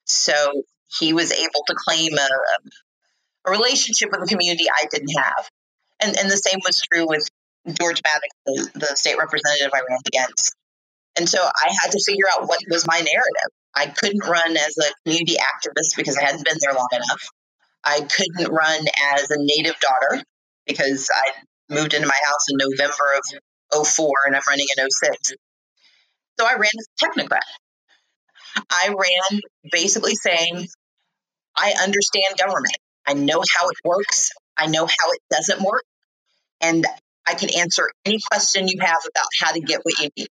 So 0.05 0.63
he 0.99 1.13
was 1.13 1.33
able 1.33 1.65
to 1.67 1.75
claim 1.77 2.13
a, 2.15 2.23
um, 2.23 2.71
a 3.47 3.51
relationship 3.51 4.11
with 4.11 4.21
the 4.21 4.27
community 4.27 4.65
I 4.69 4.87
didn't 4.91 5.15
have. 5.17 5.49
And, 6.01 6.17
and 6.17 6.31
the 6.31 6.37
same 6.37 6.61
was 6.65 6.81
true 6.93 7.07
with 7.07 7.29
George 7.79 8.01
Maddox, 8.03 8.29
the, 8.47 8.87
the 8.87 8.97
state 8.97 9.19
representative 9.19 9.71
I 9.75 9.83
ran 9.89 9.99
against. 10.07 10.55
And 11.19 11.29
so 11.29 11.43
I 11.43 11.75
had 11.83 11.91
to 11.91 12.01
figure 12.07 12.27
out 12.33 12.49
what 12.49 12.61
was 12.71 12.87
my 12.87 12.97
narrative. 12.97 13.51
I 13.75 13.87
couldn't 13.87 14.27
run 14.27 14.57
as 14.57 14.77
a 14.79 14.93
community 15.05 15.37
activist 15.37 15.97
because 15.97 16.17
I 16.17 16.25
hadn't 16.25 16.45
been 16.45 16.59
there 16.61 16.73
long 16.73 16.89
enough. 16.93 17.29
I 17.85 18.01
couldn't 18.01 18.53
run 18.53 18.81
as 19.15 19.31
a 19.31 19.37
native 19.39 19.75
daughter 19.81 20.23
because 20.69 21.11
I 21.13 21.33
moved 21.75 21.95
into 21.95 22.07
my 22.07 22.21
house 22.27 22.47
in 22.51 22.59
November 22.59 23.21
of 23.75 23.87
04 23.87 24.13
and 24.27 24.37
I'm 24.37 24.43
running 24.47 24.67
in 24.77 24.91
06. 24.91 25.33
So 26.39 26.47
I 26.47 26.53
ran 26.53 26.71
as 26.79 26.87
a 26.87 27.05
technocrat. 27.05 27.41
I 28.71 28.89
ran 28.89 29.41
basically 29.73 30.15
saying, 30.15 30.67
I 31.57 31.75
understand 31.83 32.39
government. 32.39 32.77
I 33.07 33.15
know 33.15 33.43
how 33.57 33.69
it 33.69 33.77
works. 33.85 34.31
I 34.57 34.67
know 34.67 34.87
how 34.87 35.11
it 35.13 35.21
doesn't 35.31 35.63
work. 35.63 35.85
And 36.61 36.87
I 37.27 37.35
can 37.35 37.51
answer 37.57 37.91
any 38.05 38.19
question 38.31 38.69
you 38.69 38.79
have 38.81 38.99
about 39.09 39.27
how 39.41 39.53
to 39.53 39.61
get 39.61 39.81
what 39.83 39.99
you 39.99 40.09
need. 40.17 40.29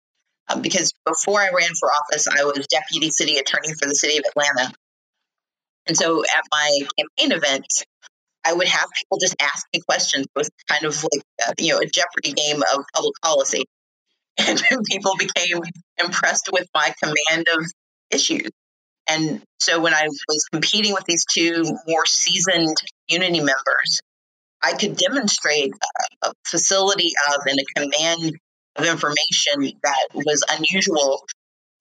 Um, 0.48 0.62
because 0.62 0.92
before 1.06 1.40
I 1.40 1.50
ran 1.54 1.70
for 1.78 1.90
office, 1.90 2.26
I 2.26 2.44
was 2.44 2.66
deputy 2.66 3.10
city 3.10 3.38
attorney 3.38 3.72
for 3.74 3.86
the 3.86 3.94
city 3.94 4.18
of 4.18 4.24
Atlanta. 4.28 4.72
And 5.86 5.96
so 5.96 6.22
at 6.22 6.42
my 6.50 6.80
campaign 6.98 7.36
event, 7.36 7.66
I 8.44 8.52
would 8.52 8.68
have 8.68 8.88
people 8.96 9.18
just 9.20 9.36
ask 9.40 9.66
me 9.72 9.80
questions. 9.80 10.26
It 10.26 10.38
was 10.38 10.50
kind 10.68 10.84
of 10.84 11.02
like, 11.02 11.22
uh, 11.46 11.52
you 11.58 11.72
know, 11.72 11.78
a 11.78 11.86
Jeopardy 11.86 12.32
game 12.32 12.62
of 12.62 12.84
public 12.94 13.14
policy. 13.22 13.64
And 14.38 14.62
people 14.86 15.12
became 15.18 15.60
impressed 16.02 16.48
with 16.50 16.66
my 16.74 16.94
command 17.02 17.46
of 17.54 17.66
issues. 18.10 18.48
And 19.06 19.42
so 19.60 19.78
when 19.80 19.92
I 19.92 20.06
was 20.06 20.44
competing 20.50 20.94
with 20.94 21.04
these 21.04 21.26
two 21.26 21.64
more 21.86 22.06
seasoned 22.06 22.76
community 23.08 23.40
members, 23.40 24.00
I 24.62 24.72
could 24.72 24.96
demonstrate 24.96 25.72
a, 26.22 26.28
a 26.28 26.32
facility 26.46 27.12
of 27.28 27.42
and 27.46 27.58
a 27.58 27.80
command 27.80 28.38
of 28.76 28.86
information 28.86 29.78
that 29.82 30.08
was 30.14 30.44
unusual 30.48 31.24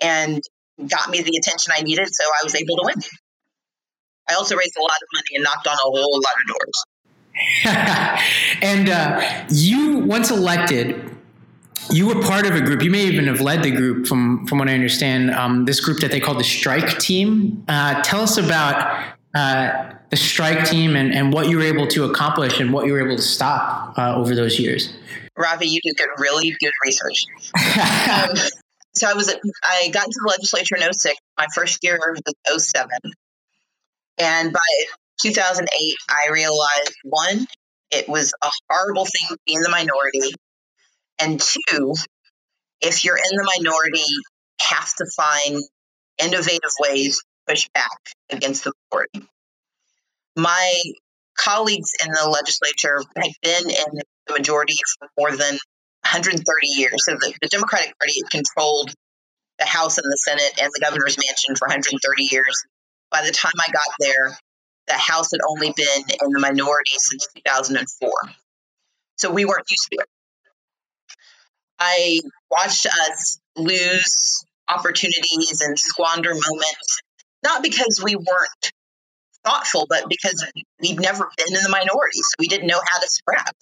and 0.02 0.42
got 0.88 1.10
me 1.10 1.22
the 1.22 1.38
attention 1.38 1.74
I 1.78 1.84
needed. 1.84 2.08
So 2.14 2.24
I 2.26 2.44
was 2.44 2.56
able 2.56 2.78
to 2.78 2.84
win. 2.86 2.96
I 4.30 4.36
also 4.36 4.56
raised 4.56 4.76
a 4.78 4.82
lot 4.82 4.92
of 5.02 5.08
money 5.14 5.36
and 5.36 5.44
knocked 5.44 5.68
on 5.68 5.74
a 5.74 5.78
whole 5.78 6.22
lot 6.22 6.34
of 6.42 6.48
doors. 6.48 6.86
and 8.62 8.90
uh, 8.90 9.46
you, 9.50 10.00
once 10.00 10.32
elected, 10.32 11.18
you 11.90 12.08
were 12.08 12.22
part 12.22 12.46
of 12.46 12.56
a 12.56 12.62
group. 12.62 12.84
You 12.84 12.92
may 12.92 13.06
even 13.06 13.28
have 13.28 13.42
led 13.42 13.64
the 13.64 13.72
group, 13.72 14.08
from 14.08 14.46
from 14.48 14.60
what 14.60 14.70
I 14.70 14.74
understand. 14.74 15.32
Um, 15.32 15.66
this 15.66 15.80
group 15.80 16.00
that 16.00 16.12
they 16.12 16.20
call 16.20 16.36
the 16.36 16.44
Strike 16.44 17.00
Team. 17.00 17.64
Uh, 17.68 18.02
tell 18.02 18.22
us 18.22 18.38
about 18.38 19.16
uh, 19.34 19.94
the 20.10 20.18
Strike 20.18 20.66
Team 20.66 20.96
and, 20.96 21.14
and 21.14 21.34
what 21.34 21.50
you 21.50 21.58
were 21.58 21.64
able 21.64 21.88
to 21.88 22.06
accomplish 22.06 22.60
and 22.60 22.72
what 22.72 22.86
you 22.86 22.94
were 22.94 23.06
able 23.06 23.16
to 23.16 23.22
stop 23.22 23.98
uh, 23.98 24.16
over 24.16 24.36
those 24.36 24.60
years. 24.60 24.94
Ravi, 25.38 25.68
you 25.68 25.80
did 25.82 25.96
get 25.96 26.10
really 26.18 26.56
good 26.60 26.74
research. 26.86 27.26
um, 27.56 28.36
so 28.94 29.10
I 29.10 29.14
was 29.14 29.30
at, 29.30 29.40
I 29.64 29.90
got 29.92 30.06
into 30.06 30.20
the 30.22 30.30
legislature 30.30 30.76
in 30.76 30.94
06. 30.94 31.16
My 31.38 31.48
first 31.56 31.80
year 31.84 31.98
was 31.98 32.68
07. 32.68 32.90
And 34.22 34.54
by 34.54 34.60
2008, 35.22 35.96
I 36.10 36.30
realized 36.32 36.96
one, 37.04 37.48
it 37.90 38.08
was 38.08 38.34
a 38.44 38.50
horrible 38.70 39.06
thing 39.06 39.30
to 39.30 39.38
be 39.48 39.56
in 39.56 39.62
the 39.62 39.70
minority. 39.70 40.36
And 41.20 41.42
two, 41.42 41.96
if 42.82 43.04
you're 43.04 43.18
in 43.18 43.36
the 43.36 43.52
minority, 43.58 44.06
have 44.62 44.94
to 44.96 45.06
find 45.16 45.64
innovative 46.24 46.72
ways 46.80 47.18
to 47.18 47.24
push 47.48 47.68
back 47.74 47.98
against 48.30 48.64
the 48.64 48.74
majority. 48.92 49.28
My 50.36 50.82
colleagues 51.36 51.92
in 52.06 52.12
the 52.12 52.30
legislature 52.30 53.02
had 53.18 53.32
been 53.42 53.70
in 53.72 54.02
the 54.28 54.34
majority 54.34 54.76
for 55.00 55.10
more 55.18 55.32
than 55.32 55.56
130 56.04 56.46
years. 56.68 57.06
So 57.06 57.14
the, 57.14 57.34
the 57.42 57.48
Democratic 57.48 57.98
Party 57.98 58.22
controlled 58.30 58.94
the 59.58 59.66
House 59.66 59.98
and 59.98 60.06
the 60.06 60.18
Senate 60.18 60.62
and 60.62 60.72
the 60.74 60.82
governor's 60.82 61.18
mansion 61.18 61.56
for 61.56 61.68
130 61.68 62.24
years. 62.24 62.66
By 63.12 63.26
the 63.26 63.32
time 63.32 63.52
I 63.60 63.72
got 63.72 63.86
there, 64.00 64.38
the 64.88 64.94
House 64.94 65.30
had 65.32 65.42
only 65.48 65.74
been 65.76 66.04
in 66.10 66.32
the 66.32 66.40
minority 66.40 66.94
since 66.98 67.28
2004. 67.46 68.10
So 69.18 69.32
we 69.32 69.46
weren't 69.46 69.70
used 69.70 69.88
to 69.92 69.98
it. 70.00 70.08
I 71.80 72.20
watched 72.50 72.86
us 72.86 73.40
lose 73.56 74.44
opportunities 74.68 75.62
and 75.62 75.78
squander 75.78 76.30
moments, 76.30 77.02
not 77.44 77.64
because 77.64 78.02
we 78.04 78.16
weren't 78.16 78.72
thoughtful, 79.44 79.88
but 79.90 80.06
because 80.08 80.46
we'd 80.80 81.00
never 81.00 81.30
been 81.38 81.56
in 81.56 81.64
the 81.64 81.70
minority, 81.70 82.18
so 82.18 82.36
we 82.40 82.48
didn't 82.48 82.68
know 82.68 82.80
how 82.86 83.00
to 83.00 83.08
scrap. 83.08 83.56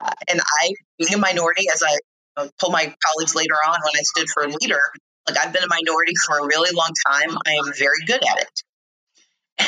Uh, 0.00 0.12
and 0.28 0.40
I, 0.40 0.74
being 0.98 1.14
a 1.14 1.18
minority, 1.18 1.66
as 1.72 1.82
I 1.82 1.96
uh, 2.36 2.48
told 2.60 2.72
my 2.72 2.94
colleagues 3.04 3.34
later 3.34 3.54
on 3.54 3.78
when 3.84 3.92
I 3.96 4.02
stood 4.02 4.28
for 4.28 4.44
a 4.44 4.48
leader, 4.48 4.80
like 5.28 5.38
I've 5.38 5.52
been 5.52 5.62
a 5.62 5.68
minority 5.68 6.14
for 6.26 6.38
a 6.38 6.46
really 6.46 6.70
long 6.74 6.90
time. 7.06 7.36
I 7.46 7.52
am 7.52 7.72
very 7.76 8.04
good 8.06 8.22
at 8.24 8.38
it. 8.38 8.62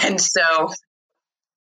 And 0.05 0.21
so 0.21 0.73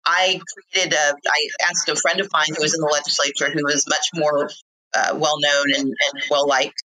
I 0.05 0.41
created 0.73 0.95
a, 0.95 1.15
I 1.27 1.49
asked 1.69 1.89
a 1.89 1.97
friend 1.97 2.21
of 2.21 2.29
mine 2.33 2.49
who 2.49 2.63
was 2.63 2.75
in 2.75 2.81
the 2.81 2.91
legislature 2.93 3.51
who 3.53 3.65
was 3.65 3.87
much 3.89 4.09
more 4.15 4.49
uh, 4.95 5.17
well 5.17 5.39
known 5.41 5.67
and, 5.75 5.85
and 5.87 6.23
well 6.31 6.47
liked 6.47 6.83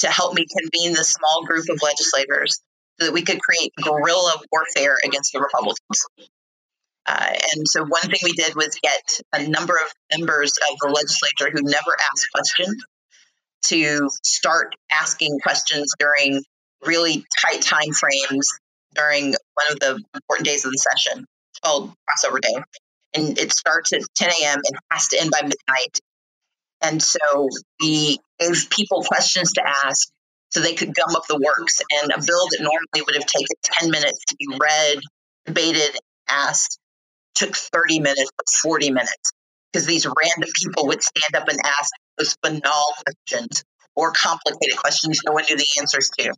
to 0.00 0.08
help 0.08 0.34
me 0.34 0.46
convene 0.58 0.92
this 0.92 1.10
small 1.10 1.44
group 1.44 1.64
of 1.70 1.80
legislators 1.82 2.60
so 2.98 3.06
that 3.06 3.12
we 3.12 3.22
could 3.22 3.40
create 3.40 3.72
guerrilla 3.82 4.40
warfare 4.52 4.96
against 5.04 5.32
the 5.32 5.40
Republicans. 5.40 6.06
Uh, 7.06 7.32
and 7.54 7.68
so 7.68 7.84
one 7.84 8.02
thing 8.02 8.20
we 8.22 8.32
did 8.32 8.54
was 8.54 8.78
get 8.82 9.20
a 9.32 9.46
number 9.46 9.74
of 9.74 10.18
members 10.18 10.52
of 10.70 10.78
the 10.80 10.88
legislature 10.88 11.50
who 11.52 11.62
never 11.62 11.96
asked 12.10 12.26
questions 12.34 12.84
to 13.64 14.08
start 14.22 14.74
asking 14.92 15.38
questions 15.42 15.92
during 15.98 16.42
really 16.84 17.24
tight 17.40 17.62
time 17.62 17.92
frames 17.92 18.46
during 18.94 19.26
one 19.26 19.72
of 19.72 19.80
the 19.80 20.02
important 20.14 20.46
days 20.46 20.64
of 20.64 20.72
the 20.72 20.78
session 20.78 21.24
called 21.62 21.92
crossover 22.08 22.40
day. 22.40 22.54
And 23.14 23.38
it 23.38 23.52
starts 23.52 23.92
at 23.92 24.02
10 24.16 24.30
a.m. 24.30 24.60
and 24.64 24.78
has 24.90 25.08
to 25.08 25.20
end 25.20 25.30
by 25.30 25.42
midnight. 25.42 26.00
And 26.82 27.02
so 27.02 27.48
we 27.80 28.18
gave 28.38 28.68
people 28.70 29.02
questions 29.02 29.52
to 29.52 29.62
ask 29.66 30.08
so 30.50 30.60
they 30.60 30.74
could 30.74 30.94
gum 30.94 31.16
up 31.16 31.26
the 31.28 31.40
works. 31.42 31.80
And 32.02 32.12
a 32.12 32.18
bill 32.18 32.46
that 32.50 32.58
normally 32.60 33.04
would 33.06 33.14
have 33.14 33.26
taken 33.26 33.56
10 33.62 33.90
minutes 33.90 34.24
to 34.28 34.36
be 34.36 34.48
read, 34.58 34.98
debated, 35.46 35.96
asked 36.28 36.78
took 37.34 37.54
30 37.56 38.00
minutes, 38.00 38.30
40 38.62 38.90
minutes, 38.90 39.32
because 39.72 39.86
these 39.86 40.06
random 40.06 40.50
people 40.62 40.86
would 40.86 41.02
stand 41.02 41.34
up 41.34 41.48
and 41.48 41.58
ask 41.64 41.90
those 42.18 42.36
banal 42.42 42.84
questions 43.04 43.64
or 43.96 44.12
complicated 44.12 44.76
questions 44.76 45.20
no 45.26 45.32
one 45.32 45.44
knew 45.48 45.56
the 45.56 45.66
answers 45.78 46.10
to. 46.18 46.32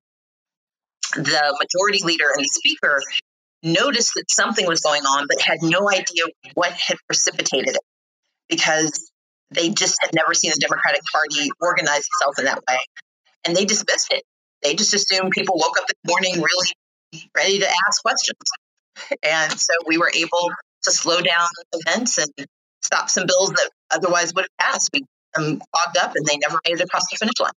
The 1.14 1.56
majority 1.60 2.04
leader 2.04 2.26
and 2.34 2.42
the 2.42 2.48
speaker 2.48 3.02
noticed 3.62 4.12
that 4.14 4.30
something 4.30 4.66
was 4.66 4.80
going 4.80 5.02
on, 5.02 5.26
but 5.28 5.40
had 5.40 5.58
no 5.62 5.90
idea 5.90 6.24
what 6.54 6.72
had 6.72 6.96
precipitated 7.06 7.76
it 7.76 7.82
because 8.48 9.10
they 9.50 9.70
just 9.70 9.98
had 10.02 10.10
never 10.14 10.34
seen 10.34 10.50
the 10.50 10.60
Democratic 10.60 11.02
Party 11.12 11.50
organize 11.60 12.00
itself 12.00 12.38
in 12.38 12.44
that 12.46 12.58
way. 12.68 12.78
And 13.44 13.56
they 13.56 13.64
dismissed 13.64 14.12
it. 14.12 14.22
They 14.62 14.74
just 14.74 14.94
assumed 14.94 15.30
people 15.30 15.56
woke 15.56 15.78
up 15.78 15.86
the 15.86 15.94
morning 16.06 16.34
really 16.34 17.26
ready 17.34 17.60
to 17.60 17.68
ask 17.88 18.02
questions. 18.02 18.38
And 19.22 19.52
so 19.52 19.72
we 19.86 19.98
were 19.98 20.10
able 20.14 20.50
to 20.84 20.90
slow 20.92 21.20
down 21.20 21.48
events 21.72 22.18
and 22.18 22.28
stop 22.82 23.10
some 23.10 23.26
bills 23.26 23.50
that 23.50 23.70
otherwise 23.90 24.34
would 24.34 24.46
have 24.58 24.72
passed. 24.72 24.90
We 24.92 25.04
clogged 25.36 25.98
up 25.98 26.14
and 26.14 26.24
they 26.26 26.36
never 26.38 26.58
made 26.66 26.74
it 26.74 26.80
across 26.80 27.08
the 27.10 27.16
finish 27.16 27.38
line. 27.40 27.52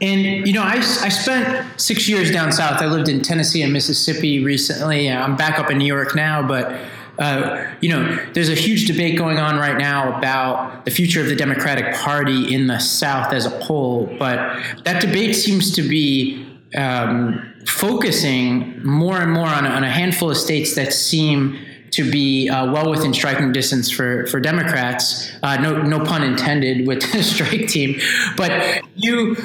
And 0.00 0.46
you 0.46 0.52
know, 0.52 0.62
I, 0.62 0.76
I 0.76 1.08
spent 1.08 1.80
six 1.80 2.08
years 2.08 2.30
down 2.30 2.52
south. 2.52 2.82
I 2.82 2.86
lived 2.86 3.08
in 3.08 3.22
Tennessee 3.22 3.62
and 3.62 3.72
Mississippi 3.72 4.44
recently. 4.44 5.10
I'm 5.10 5.36
back 5.36 5.58
up 5.58 5.70
in 5.70 5.78
New 5.78 5.86
York 5.86 6.14
now, 6.14 6.46
but 6.46 6.78
uh, 7.18 7.72
you 7.80 7.88
know, 7.88 8.18
there's 8.34 8.50
a 8.50 8.54
huge 8.54 8.86
debate 8.86 9.16
going 9.16 9.38
on 9.38 9.56
right 9.56 9.78
now 9.78 10.18
about 10.18 10.84
the 10.84 10.90
future 10.90 11.20
of 11.20 11.28
the 11.28 11.36
Democratic 11.36 11.94
Party 11.94 12.54
in 12.54 12.66
the 12.66 12.78
South 12.78 13.32
as 13.32 13.46
a 13.46 13.64
whole. 13.64 14.06
But 14.18 14.62
that 14.84 15.00
debate 15.00 15.34
seems 15.34 15.74
to 15.76 15.82
be 15.82 16.46
um, 16.76 17.54
focusing 17.66 18.84
more 18.84 19.16
and 19.16 19.32
more 19.32 19.48
on, 19.48 19.66
on 19.66 19.82
a 19.82 19.90
handful 19.90 20.30
of 20.30 20.36
states 20.36 20.74
that 20.74 20.92
seem 20.92 21.58
to 21.96 22.10
be 22.10 22.48
uh, 22.48 22.72
well 22.72 22.90
within 22.90 23.12
striking 23.12 23.52
distance 23.52 23.90
for 23.90 24.26
for 24.26 24.40
Democrats. 24.40 25.30
Uh, 25.42 25.56
no 25.56 25.82
no 25.82 26.00
pun 26.00 26.22
intended 26.22 26.86
with 26.86 27.00
the 27.12 27.22
strike 27.22 27.68
team, 27.68 28.00
but 28.36 28.82
you 28.94 29.36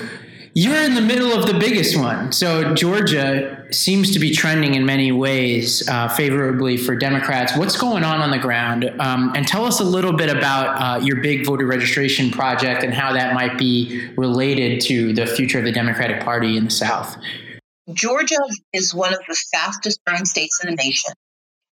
you're 0.53 0.83
in 0.83 0.95
the 0.95 1.01
middle 1.01 1.31
of 1.31 1.47
the 1.47 1.57
biggest 1.57 1.97
one. 1.97 2.33
So 2.33 2.73
Georgia 2.73 3.65
seems 3.71 4.11
to 4.11 4.19
be 4.19 4.31
trending 4.31 4.75
in 4.75 4.85
many 4.85 5.11
ways 5.13 5.87
uh, 5.87 6.09
favorably 6.09 6.75
for 6.75 6.93
Democrats. 6.93 7.55
What's 7.55 7.77
going 7.77 8.03
on 8.03 8.19
on 8.19 8.31
the 8.31 8.37
ground? 8.37 8.83
Um, 8.99 9.31
and 9.33 9.47
tell 9.47 9.63
us 9.63 9.79
a 9.79 9.85
little 9.85 10.11
bit 10.11 10.29
about 10.29 10.67
uh, 11.01 11.05
your 11.05 11.21
big 11.21 11.45
voter 11.45 11.65
registration 11.65 12.31
project 12.31 12.83
and 12.83 12.93
how 12.93 13.13
that 13.13 13.33
might 13.33 13.57
be 13.57 14.09
related 14.17 14.81
to 14.81 15.13
the 15.13 15.25
future 15.25 15.59
of 15.59 15.63
the 15.63 15.71
Democratic 15.71 16.21
Party 16.21 16.57
in 16.57 16.65
the 16.65 16.71
South. 16.71 17.15
Georgia 17.93 18.35
is 18.73 18.93
one 18.93 19.13
of 19.13 19.19
the 19.27 19.35
fastest 19.53 20.01
growing 20.05 20.25
states 20.25 20.61
in 20.63 20.69
the 20.69 20.75
nation. 20.75 21.13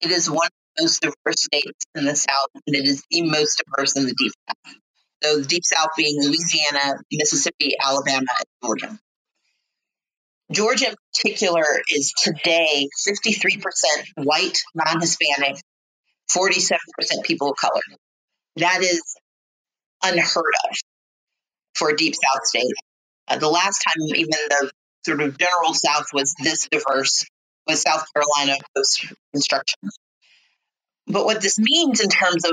It 0.01 0.11
is 0.11 0.29
one 0.29 0.47
of 0.47 0.64
most 0.79 1.03
diverse 1.03 1.43
states 1.43 1.85
in 1.95 2.05
the 2.05 2.17
South, 2.17 2.49
and 2.67 2.77
it 2.77 2.85
is 2.85 3.03
the 3.11 3.23
most 3.23 3.63
diverse 3.65 3.97
in 3.97 4.07
the 4.07 4.15
Deep 4.17 4.33
South. 4.49 4.75
So, 5.23 5.39
the 5.41 5.47
Deep 5.47 5.65
South 5.65 5.91
being 5.97 6.23
Louisiana, 6.23 6.97
Mississippi, 7.13 7.75
Alabama, 7.83 8.27
and 8.39 8.47
Georgia. 8.63 8.99
Georgia, 10.53 10.89
in 10.91 10.95
particular, 11.15 11.65
is 11.91 12.13
today 12.13 12.89
53% 13.09 13.63
white, 14.17 14.59
non 14.75 15.01
Hispanic, 15.01 15.57
47% 16.31 16.79
people 17.25 17.51
of 17.51 17.57
color. 17.57 17.81
That 18.57 18.83
is 18.83 19.03
unheard 20.03 20.53
of 20.69 20.77
for 21.75 21.91
a 21.91 21.97
Deep 21.97 22.15
South 22.15 22.47
state. 22.47 22.75
Uh, 23.27 23.39
the 23.39 23.49
last 23.49 23.83
time, 23.83 24.07
even 24.15 24.31
the 24.31 24.71
sort 25.05 25.21
of 25.23 25.39
general 25.39 25.75
South 25.75 26.07
was 26.13 26.35
this 26.43 26.69
diverse 26.69 27.25
was 27.67 27.81
South 27.81 28.05
Carolina 28.13 28.59
post 28.77 29.07
construction. 29.33 29.79
But 31.07 31.25
what 31.25 31.41
this 31.41 31.59
means 31.59 32.01
in 32.01 32.09
terms 32.09 32.45
of 32.45 32.53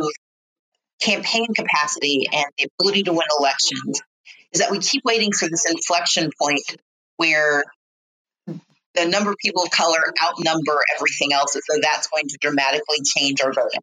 campaign 1.02 1.48
capacity 1.54 2.28
and 2.32 2.46
the 2.58 2.70
ability 2.80 3.04
to 3.04 3.14
win 3.14 3.28
elections 3.40 4.02
is 4.52 4.62
that 4.62 4.72
we 4.72 4.80
keep 4.80 5.04
waiting 5.06 5.32
for 5.32 5.48
this 5.50 5.70
inflection 5.70 6.30
point 6.40 6.78
where 7.18 7.64
the 8.46 9.06
number 9.06 9.32
of 9.32 9.38
people 9.38 9.64
of 9.64 9.72
color 9.72 10.00
outnumber 10.22 10.78
everything 10.98 11.34
else, 11.34 11.56
as 11.56 11.64
though 11.70 11.80
that's 11.82 12.08
going 12.08 12.28
to 12.28 12.38
dramatically 12.42 12.98
change 13.18 13.42
our 13.42 13.54
voting. 13.54 13.80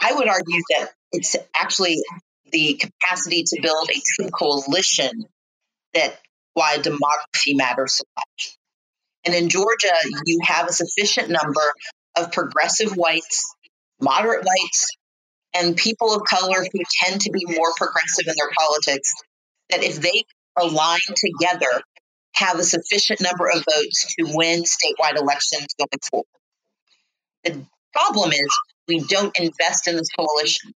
I 0.00 0.12
would 0.12 0.28
argue 0.28 0.60
that 0.70 0.90
it's 1.12 1.36
actually 1.54 2.02
the 2.50 2.74
capacity 2.74 3.44
to 3.44 3.60
build 3.62 3.88
a 3.90 4.00
true 4.16 4.30
coalition 4.30 5.26
that 5.94 6.18
why 6.54 6.78
demography 6.78 7.54
matters 7.56 7.94
so 7.94 8.04
much. 8.16 8.58
And 9.24 9.34
in 9.34 9.48
Georgia, 9.48 9.94
you 10.24 10.40
have 10.44 10.68
a 10.68 10.72
sufficient 10.72 11.28
number 11.28 11.72
of 12.16 12.32
progressive 12.32 12.96
whites, 12.96 13.54
moderate 14.00 14.44
whites, 14.44 14.96
and 15.54 15.76
people 15.76 16.14
of 16.14 16.22
color 16.24 16.64
who 16.72 16.80
tend 17.02 17.20
to 17.22 17.30
be 17.30 17.44
more 17.46 17.72
progressive 17.76 18.26
in 18.26 18.34
their 18.36 18.50
politics 18.58 19.12
that 19.70 19.82
if 19.82 20.00
they 20.00 20.24
align 20.56 20.98
together, 21.16 21.82
have 22.34 22.58
a 22.58 22.64
sufficient 22.64 23.20
number 23.20 23.48
of 23.48 23.64
votes 23.64 24.14
to 24.18 24.26
win 24.34 24.62
statewide 24.62 25.16
elections 25.16 25.68
going 25.78 25.88
forward. 26.10 26.26
The 27.44 27.64
problem 27.92 28.32
is 28.32 28.46
we 28.88 29.00
don't 29.00 29.36
invest 29.38 29.88
in 29.88 29.96
this 29.96 30.08
coalition. 30.18 30.72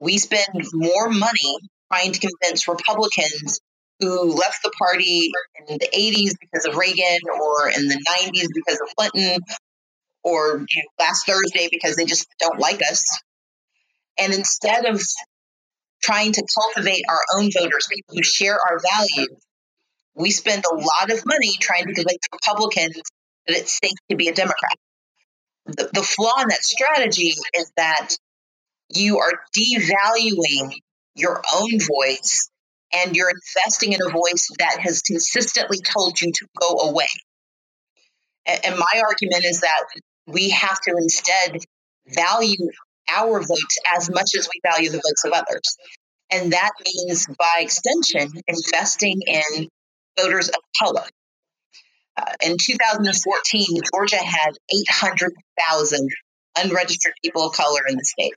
We 0.00 0.18
spend 0.18 0.48
more 0.72 1.08
money 1.08 1.58
trying 1.92 2.12
to 2.12 2.20
convince 2.20 2.68
Republicans 2.68 3.60
who 4.00 4.32
left 4.32 4.62
the 4.62 4.70
party 4.78 5.30
in 5.68 5.78
the 5.78 5.88
80s 5.88 6.34
because 6.40 6.66
of 6.66 6.76
Reagan 6.76 7.18
or 7.40 7.68
in 7.68 7.88
the 7.88 8.04
90s 8.10 8.48
because 8.54 8.80
of 8.80 8.88
Clinton 8.96 9.40
or 10.24 10.58
you 10.68 10.82
know, 10.82 11.04
last 11.04 11.26
Thursday 11.26 11.68
because 11.70 11.96
they 11.96 12.06
just 12.06 12.26
don't 12.40 12.58
like 12.58 12.80
us. 12.80 13.04
And 14.18 14.32
instead 14.32 14.86
of 14.86 15.00
trying 16.02 16.32
to 16.32 16.44
cultivate 16.58 17.04
our 17.08 17.20
own 17.36 17.50
voters, 17.56 17.88
people 17.90 18.16
who 18.16 18.22
share 18.22 18.54
our 18.58 18.78
values, 18.78 19.38
we 20.14 20.30
spend 20.30 20.64
a 20.70 20.74
lot 20.74 21.10
of 21.10 21.24
money 21.26 21.52
trying 21.60 21.86
to 21.86 21.94
convince 21.94 22.26
Republicans 22.32 23.00
that 23.46 23.56
it's 23.56 23.78
safe 23.82 23.98
to 24.10 24.16
be 24.16 24.28
a 24.28 24.34
Democrat. 24.34 24.76
The, 25.66 25.90
the 25.92 26.02
flaw 26.02 26.42
in 26.42 26.48
that 26.48 26.62
strategy 26.62 27.34
is 27.54 27.72
that 27.76 28.10
you 28.90 29.18
are 29.18 29.32
devaluing 29.56 30.74
your 31.14 31.42
own 31.54 31.70
voice 31.80 32.50
and 32.92 33.16
you're 33.16 33.30
investing 33.30 33.92
in 33.92 34.00
a 34.06 34.10
voice 34.10 34.48
that 34.58 34.78
has 34.80 35.02
consistently 35.02 35.78
told 35.78 36.20
you 36.20 36.30
to 36.32 36.46
go 36.60 36.90
away. 36.90 37.08
And, 38.46 38.66
and 38.66 38.78
my 38.78 39.02
argument 39.08 39.44
is 39.44 39.60
that 39.60 39.84
we 40.26 40.50
have 40.50 40.80
to 40.82 40.92
instead 40.96 41.58
value 42.08 42.68
our 43.10 43.40
votes 43.40 43.78
as 43.96 44.10
much 44.10 44.30
as 44.38 44.48
we 44.52 44.60
value 44.64 44.90
the 44.90 44.98
votes 44.98 45.24
of 45.24 45.32
others. 45.32 45.76
And 46.30 46.52
that 46.52 46.70
means, 46.84 47.26
by 47.26 47.60
extension, 47.60 48.30
investing 48.48 49.20
in 49.26 49.68
voters 50.18 50.48
of 50.48 50.56
color. 50.78 51.04
Uh, 52.16 52.32
in 52.44 52.56
2014, 52.58 53.80
Georgia 53.92 54.16
had 54.16 54.52
800,000 54.72 56.08
unregistered 56.56 57.12
people 57.22 57.48
of 57.48 57.54
color 57.54 57.80
in 57.88 57.96
the 57.96 58.04
state. 58.04 58.34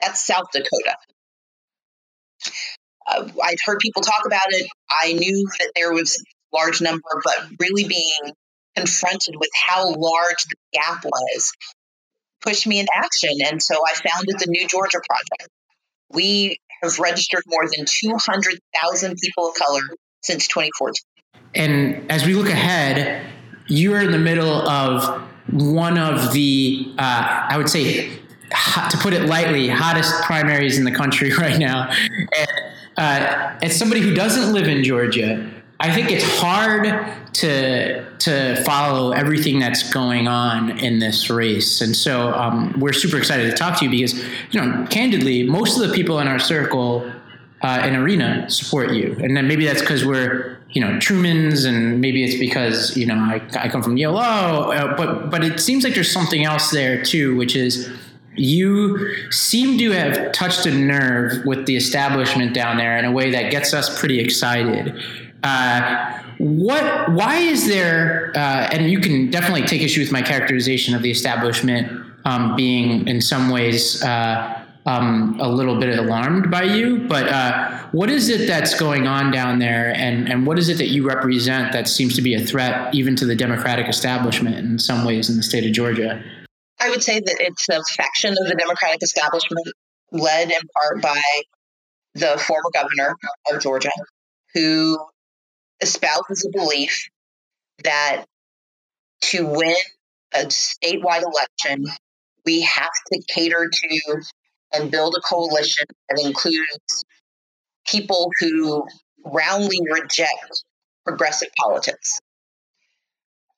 That's 0.00 0.26
South 0.26 0.46
Dakota 0.52 0.96
uh, 3.06 3.28
I'd 3.42 3.56
heard 3.64 3.78
people 3.78 4.02
talk 4.02 4.26
about 4.26 4.46
it. 4.48 4.68
I 4.90 5.12
knew 5.12 5.48
that 5.58 5.72
there 5.74 5.92
was 5.92 6.22
large 6.52 6.80
number, 6.80 7.08
but 7.24 7.46
really 7.58 7.84
being 7.84 8.32
confronted 8.76 9.34
with 9.38 9.50
how 9.54 9.88
large 9.88 10.44
the 10.44 10.56
gap 10.72 11.04
was 11.04 11.52
pushed 12.42 12.66
me 12.66 12.80
into 12.80 12.92
action. 12.94 13.30
And 13.46 13.62
so 13.62 13.76
I 13.86 13.94
founded 13.94 14.38
the 14.38 14.46
New 14.48 14.66
Georgia 14.66 14.98
Project. 15.06 15.50
We 16.12 16.58
have 16.82 16.98
registered 16.98 17.42
more 17.46 17.64
than 17.64 17.84
200,000 17.86 19.16
people 19.22 19.48
of 19.48 19.54
color 19.54 19.82
since 20.22 20.48
2014. 20.48 20.94
And 21.54 22.10
as 22.10 22.24
we 22.24 22.34
look 22.34 22.48
ahead, 22.48 23.26
you 23.66 23.94
are 23.94 24.00
in 24.00 24.10
the 24.10 24.18
middle 24.18 24.68
of 24.68 25.22
one 25.50 25.98
of 25.98 26.32
the, 26.32 26.92
uh, 26.98 27.46
I 27.48 27.56
would 27.56 27.68
say, 27.68 28.08
to 28.90 28.98
put 28.98 29.12
it 29.12 29.26
lightly, 29.26 29.68
hottest 29.68 30.14
primaries 30.22 30.78
in 30.78 30.84
the 30.84 30.90
country 30.90 31.32
right 31.38 31.58
now. 31.58 31.90
And 31.90 32.50
uh, 32.96 33.58
as 33.62 33.76
somebody 33.76 34.00
who 34.00 34.14
doesn't 34.14 34.52
live 34.52 34.68
in 34.68 34.82
Georgia, 34.84 35.59
I 35.80 35.90
think 35.90 36.12
it's 36.12 36.38
hard 36.38 36.84
to 37.32 38.04
to 38.18 38.62
follow 38.64 39.12
everything 39.12 39.58
that's 39.58 39.90
going 39.90 40.28
on 40.28 40.78
in 40.78 40.98
this 40.98 41.30
race, 41.30 41.80
and 41.80 41.96
so 41.96 42.32
um, 42.34 42.78
we're 42.78 42.92
super 42.92 43.16
excited 43.16 43.50
to 43.50 43.56
talk 43.56 43.78
to 43.78 43.86
you 43.86 43.90
because, 43.90 44.22
you 44.50 44.60
know, 44.60 44.86
candidly, 44.90 45.42
most 45.42 45.80
of 45.80 45.88
the 45.88 45.94
people 45.94 46.20
in 46.20 46.28
our 46.28 46.38
circle 46.38 47.10
uh, 47.62 47.82
in 47.86 47.96
Arena 47.96 48.48
support 48.50 48.92
you, 48.92 49.16
and 49.22 49.34
then 49.34 49.48
maybe 49.48 49.64
that's 49.64 49.80
because 49.80 50.04
we're 50.04 50.58
you 50.68 50.82
know 50.82 50.98
Trumans, 50.98 51.66
and 51.66 51.98
maybe 51.98 52.24
it's 52.24 52.38
because 52.38 52.94
you 52.94 53.06
know 53.06 53.14
I, 53.14 53.40
I 53.58 53.68
come 53.70 53.82
from 53.82 53.96
Yale, 53.96 54.18
uh, 54.18 54.94
but 54.98 55.30
but 55.30 55.42
it 55.42 55.60
seems 55.60 55.82
like 55.82 55.94
there's 55.94 56.12
something 56.12 56.44
else 56.44 56.70
there 56.70 57.02
too, 57.02 57.34
which 57.36 57.56
is 57.56 57.90
you 58.36 59.14
seem 59.30 59.78
to 59.78 59.90
have 59.92 60.32
touched 60.32 60.66
a 60.66 60.70
nerve 60.70 61.44
with 61.46 61.64
the 61.64 61.76
establishment 61.76 62.54
down 62.54 62.76
there 62.76 62.98
in 62.98 63.06
a 63.06 63.12
way 63.12 63.30
that 63.30 63.50
gets 63.50 63.72
us 63.72 63.98
pretty 63.98 64.20
excited. 64.20 64.94
Uh, 65.42 66.22
what? 66.38 67.12
Why 67.12 67.36
is 67.36 67.66
there? 67.66 68.32
Uh, 68.34 68.68
and 68.72 68.90
you 68.90 69.00
can 69.00 69.30
definitely 69.30 69.62
take 69.62 69.82
issue 69.82 70.00
with 70.00 70.12
my 70.12 70.22
characterization 70.22 70.94
of 70.94 71.02
the 71.02 71.10
establishment 71.10 71.90
um, 72.24 72.56
being, 72.56 73.06
in 73.08 73.20
some 73.20 73.50
ways, 73.50 74.02
uh, 74.02 74.64
um, 74.86 75.38
a 75.40 75.48
little 75.48 75.78
bit 75.78 75.98
alarmed 75.98 76.50
by 76.50 76.62
you. 76.62 77.06
But 77.08 77.28
uh, 77.28 77.78
what 77.92 78.10
is 78.10 78.28
it 78.28 78.46
that's 78.46 78.78
going 78.78 79.06
on 79.06 79.30
down 79.30 79.58
there, 79.58 79.94
and 79.94 80.28
and 80.28 80.46
what 80.46 80.58
is 80.58 80.68
it 80.68 80.78
that 80.78 80.88
you 80.88 81.06
represent 81.06 81.72
that 81.72 81.88
seems 81.88 82.14
to 82.16 82.22
be 82.22 82.34
a 82.34 82.40
threat 82.40 82.94
even 82.94 83.16
to 83.16 83.26
the 83.26 83.36
Democratic 83.36 83.88
establishment 83.88 84.56
in 84.56 84.78
some 84.78 85.04
ways 85.04 85.30
in 85.30 85.36
the 85.36 85.42
state 85.42 85.64
of 85.64 85.72
Georgia? 85.72 86.22
I 86.80 86.88
would 86.88 87.02
say 87.02 87.20
that 87.20 87.36
it's 87.40 87.68
a 87.68 87.82
faction 87.94 88.32
of 88.32 88.48
the 88.48 88.54
Democratic 88.54 89.02
establishment 89.02 89.66
led 90.12 90.50
in 90.50 90.60
part 90.74 91.02
by 91.02 91.20
the 92.14 92.38
former 92.38 92.70
governor 92.72 93.14
of 93.52 93.60
Georgia, 93.60 93.92
who 94.54 94.98
espouses 95.80 96.46
a 96.46 96.56
belief 96.56 97.08
that 97.84 98.24
to 99.22 99.46
win 99.46 99.76
a 100.34 100.46
statewide 100.46 101.22
election, 101.22 101.86
we 102.44 102.62
have 102.62 102.90
to 103.12 103.22
cater 103.28 103.70
to 103.72 104.22
and 104.72 104.90
build 104.90 105.14
a 105.16 105.20
coalition 105.20 105.86
that 106.08 106.22
includes 106.24 107.04
people 107.86 108.30
who 108.40 108.86
roundly 109.24 109.78
reject 109.90 110.64
progressive 111.04 111.48
politics. 111.58 112.20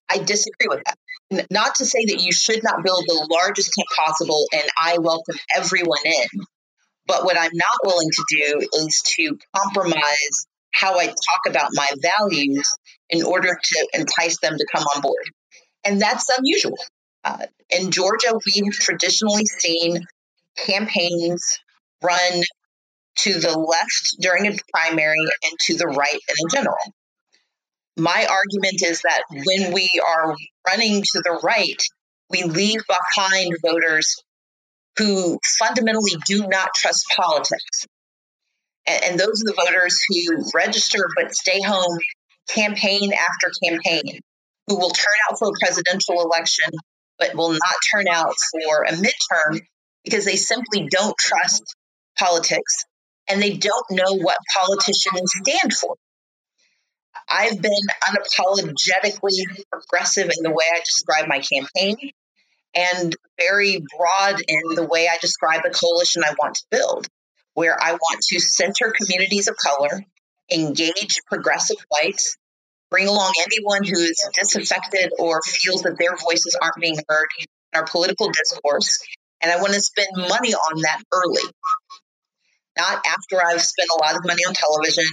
I 0.09 0.19
disagree 0.19 0.69
with 0.69 0.83
that 0.85 0.97
not 1.51 1.77
to 1.77 1.85
say 1.85 2.05
that 2.07 2.21
you 2.21 2.33
should 2.33 2.63
not 2.63 2.85
build 2.85 3.05
the 3.07 3.27
largest 3.31 3.75
camp 3.75 3.89
possible 4.05 4.47
and 4.53 4.65
I 4.81 4.99
welcome 4.99 5.37
everyone 5.57 6.05
in. 6.05 6.41
But 7.07 7.25
what 7.25 7.39
I'm 7.39 7.51
not 7.55 7.79
willing 7.85 8.11
to 8.11 8.25
do 8.29 8.69
is 8.87 9.03
to 9.03 9.39
compromise 9.57 10.47
how 10.73 10.99
I 10.99 11.07
talk 11.07 11.43
about 11.49 11.71
my 11.73 11.89
values 12.01 12.69
in 13.11 13.23
order 13.23 13.57
to 13.63 13.89
entice 13.95 14.39
them 14.41 14.57
to 14.57 14.67
come 14.75 14.85
on 14.95 15.03
board. 15.03 15.25
And 15.85 16.01
that's 16.01 16.29
unusual. 16.37 16.79
Uh, 17.25 17.47
in 17.71 17.91
Georgia, 17.91 18.33
we've 18.47 18.73
traditionally 18.73 19.45
seen 19.47 20.01
campaigns 20.57 21.61
run 22.03 22.43
to 23.15 23.35
the 23.35 23.59
left 23.59 24.17
during 24.21 24.47
a 24.47 24.57
primary 24.73 25.19
and 25.45 25.59
to 25.67 25.77
the 25.77 25.87
right 25.87 26.15
in 26.15 26.49
general 26.53 26.77
my 27.97 28.27
argument 28.29 28.83
is 28.83 29.03
that 29.03 29.23
when 29.31 29.73
we 29.73 29.91
are 30.07 30.35
running 30.67 31.03
to 31.03 31.23
the 31.25 31.41
right, 31.43 31.83
we 32.31 32.45
leave 32.45 32.81
behind 32.87 33.55
voters 33.63 34.23
who 34.99 35.39
fundamentally 35.59 36.13
do 36.27 36.47
not 36.47 36.71
trust 36.75 37.05
politics. 37.15 37.87
And, 38.87 39.05
and 39.05 39.21
those 39.21 39.43
are 39.43 39.53
the 39.53 39.55
voters 39.57 40.01
who 40.09 40.45
register 40.55 41.09
but 41.17 41.35
stay 41.35 41.61
home 41.63 41.99
campaign 42.49 43.13
after 43.13 43.53
campaign, 43.65 44.21
who 44.67 44.77
will 44.77 44.91
turn 44.91 45.15
out 45.31 45.39
for 45.39 45.49
a 45.49 45.53
presidential 45.61 46.21
election, 46.23 46.71
but 47.19 47.35
will 47.35 47.53
not 47.53 47.77
turn 47.95 48.07
out 48.09 48.35
for 48.51 48.83
a 48.83 48.93
midterm 48.93 49.61
because 50.05 50.25
they 50.25 50.37
simply 50.37 50.89
don't 50.91 51.17
trust 51.19 51.63
politics 52.19 52.85
and 53.29 53.41
they 53.41 53.57
don't 53.57 53.91
know 53.91 54.15
what 54.17 54.37
politicians 54.61 55.33
stand 55.43 55.73
for. 55.73 55.97
I've 57.29 57.61
been 57.61 57.73
unapologetically 58.09 59.39
progressive 59.71 60.25
in 60.25 60.43
the 60.43 60.51
way 60.51 60.65
I 60.75 60.81
describe 60.81 61.29
my 61.29 61.41
campaign 61.41 61.97
and 62.75 63.15
very 63.39 63.85
broad 63.97 64.41
in 64.47 64.75
the 64.75 64.87
way 64.87 65.09
I 65.09 65.19
describe 65.21 65.63
the 65.63 65.71
coalition 65.71 66.25
I 66.25 66.35
want 66.39 66.57
to 66.57 66.65
build, 66.71 67.09
where 67.55 67.77
I 67.81 67.93
want 67.93 68.21
to 68.29 68.41
center 68.41 68.93
communities 68.97 69.49
of 69.49 69.57
color, 69.57 70.05
engage 70.51 71.19
progressive 71.27 71.77
whites, 71.89 72.37
bring 72.91 73.09
along 73.09 73.33
anyone 73.45 73.85
who 73.85 73.99
is 73.99 74.29
disaffected 74.35 75.13
or 75.19 75.41
feels 75.43 75.83
that 75.83 75.97
their 75.99 76.17
voices 76.17 76.57
aren't 76.61 76.77
being 76.77 76.97
heard 77.09 77.27
in 77.39 77.47
our 77.75 77.85
political 77.85 78.31
discourse. 78.31 79.01
And 79.41 79.51
I 79.51 79.57
want 79.57 79.73
to 79.73 79.81
spend 79.81 80.09
money 80.17 80.55
on 80.55 80.83
that 80.83 81.03
early, 81.13 81.43
not 82.77 83.03
after 83.07 83.45
I've 83.45 83.63
spent 83.63 83.89
a 83.91 84.05
lot 84.05 84.17
of 84.17 84.25
money 84.25 84.43
on 84.47 84.55
television 84.55 85.05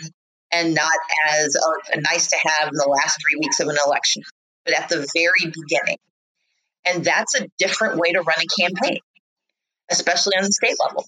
and 0.52 0.74
not 0.74 0.94
as 1.30 1.56
a, 1.56 1.98
a 1.98 2.02
nice 2.02 2.30
to 2.30 2.38
have 2.44 2.70
in 2.70 2.76
the 2.76 2.90
last 2.90 3.18
three 3.22 3.40
weeks 3.40 3.60
of 3.60 3.68
an 3.68 3.78
election, 3.86 4.24
but 4.66 4.74
at 4.74 4.90
the 4.90 5.08
very 5.16 5.52
beginning. 5.52 5.98
And 6.86 7.04
that's 7.04 7.36
a 7.36 7.48
different 7.58 7.98
way 7.98 8.12
to 8.12 8.22
run 8.22 8.38
a 8.40 8.62
campaign, 8.62 9.00
especially 9.90 10.34
on 10.38 10.44
the 10.44 10.52
state 10.52 10.76
level. 10.86 11.06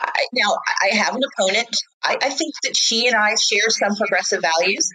I, 0.00 0.26
now, 0.32 0.56
I 0.82 0.96
have 0.96 1.14
an 1.14 1.22
opponent. 1.22 1.68
I, 2.02 2.16
I 2.22 2.30
think 2.30 2.54
that 2.64 2.76
she 2.76 3.06
and 3.06 3.16
I 3.16 3.34
share 3.34 3.68
some 3.68 3.96
progressive 3.96 4.40
values. 4.42 4.88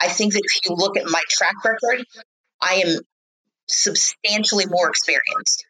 I 0.00 0.08
think 0.08 0.32
that 0.32 0.42
if 0.42 0.66
you 0.66 0.74
look 0.76 0.96
at 0.96 1.04
my 1.08 1.22
track 1.28 1.54
record, 1.64 2.04
I 2.60 2.82
am 2.86 3.00
substantially 3.68 4.66
more 4.66 4.88
experienced. 4.88 5.64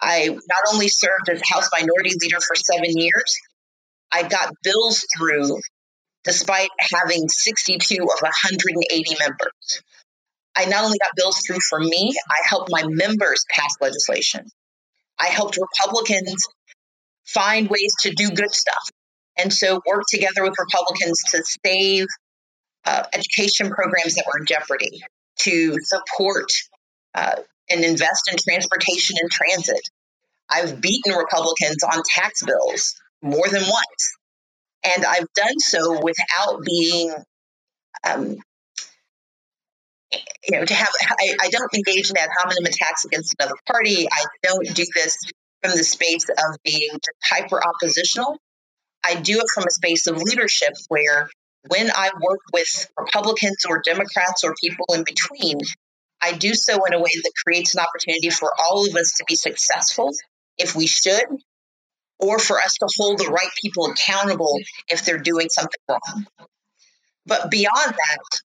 I 0.00 0.28
not 0.28 0.74
only 0.74 0.88
served 0.88 1.28
as 1.30 1.40
House 1.50 1.68
Minority 1.72 2.10
Leader 2.20 2.38
for 2.40 2.54
seven 2.56 2.96
years, 2.96 3.36
I 4.12 4.22
got 4.22 4.52
bills 4.62 5.06
through 5.16 5.58
despite 6.24 6.68
having 6.92 7.28
62 7.28 8.02
of 8.02 8.20
180 8.20 9.16
members. 9.20 9.82
I 10.56 10.64
not 10.64 10.84
only 10.84 10.98
got 10.98 11.10
bills 11.16 11.40
through 11.46 11.60
for 11.68 11.78
me, 11.78 12.14
I 12.28 12.38
helped 12.48 12.70
my 12.70 12.82
members 12.86 13.44
pass 13.50 13.74
legislation. 13.80 14.46
I 15.18 15.26
helped 15.26 15.56
Republicans 15.56 16.46
find 17.26 17.68
ways 17.68 17.94
to 18.00 18.10
do 18.10 18.30
good 18.30 18.52
stuff. 18.52 18.88
And 19.38 19.52
so 19.52 19.80
work 19.86 20.04
together 20.10 20.42
with 20.42 20.54
Republicans 20.58 21.20
to 21.32 21.42
save 21.64 22.06
uh, 22.84 23.04
education 23.12 23.70
programs 23.70 24.14
that 24.14 24.24
were 24.26 24.40
in 24.40 24.46
jeopardy, 24.46 25.02
to 25.40 25.76
support 25.82 26.50
uh, 27.14 27.36
and 27.68 27.84
invest 27.84 28.30
in 28.30 28.38
transportation 28.38 29.16
and 29.20 29.30
transit. 29.30 29.80
I've 30.48 30.80
beaten 30.80 31.12
Republicans 31.12 31.82
on 31.82 32.02
tax 32.14 32.44
bills 32.44 32.94
more 33.22 33.48
than 33.48 33.62
once. 33.62 34.16
And 34.84 35.04
I've 35.04 35.26
done 35.34 35.58
so 35.58 36.00
without 36.00 36.62
being, 36.64 37.12
um, 38.08 38.36
you 40.12 40.52
know, 40.52 40.64
to 40.64 40.74
have, 40.74 40.88
I, 41.18 41.34
I 41.42 41.48
don't 41.48 41.74
engage 41.74 42.10
in 42.10 42.16
ad 42.16 42.28
hominem 42.38 42.64
attacks 42.64 43.04
against 43.04 43.34
another 43.38 43.56
party. 43.66 44.06
I 44.06 44.24
don't 44.44 44.74
do 44.74 44.84
this 44.94 45.18
from 45.66 45.76
the 45.76 45.84
space 45.84 46.28
of 46.28 46.56
being 46.64 46.90
hyper 47.24 47.60
oppositional. 47.62 48.38
I 49.04 49.14
do 49.16 49.38
it 49.38 49.46
from 49.54 49.64
a 49.66 49.70
space 49.70 50.06
of 50.06 50.16
leadership 50.16 50.74
where 50.88 51.28
when 51.68 51.90
I 51.90 52.10
work 52.20 52.40
with 52.52 52.90
Republicans 52.98 53.64
or 53.68 53.82
Democrats 53.84 54.44
or 54.44 54.54
people 54.62 54.86
in 54.94 55.04
between, 55.04 55.58
I 56.22 56.32
do 56.32 56.54
so 56.54 56.84
in 56.84 56.94
a 56.94 56.98
way 56.98 57.10
that 57.14 57.32
creates 57.44 57.74
an 57.74 57.80
opportunity 57.80 58.30
for 58.30 58.50
all 58.58 58.88
of 58.88 58.94
us 58.94 59.14
to 59.18 59.24
be 59.26 59.34
successful 59.34 60.12
if 60.58 60.74
we 60.74 60.86
should, 60.86 61.24
or 62.18 62.38
for 62.38 62.58
us 62.58 62.74
to 62.74 62.88
hold 62.96 63.18
the 63.18 63.28
right 63.28 63.50
people 63.60 63.86
accountable 63.86 64.58
if 64.88 65.04
they're 65.04 65.18
doing 65.18 65.48
something 65.50 65.80
wrong. 65.88 66.26
But 67.26 67.50
beyond 67.50 67.92
that, 67.92 68.40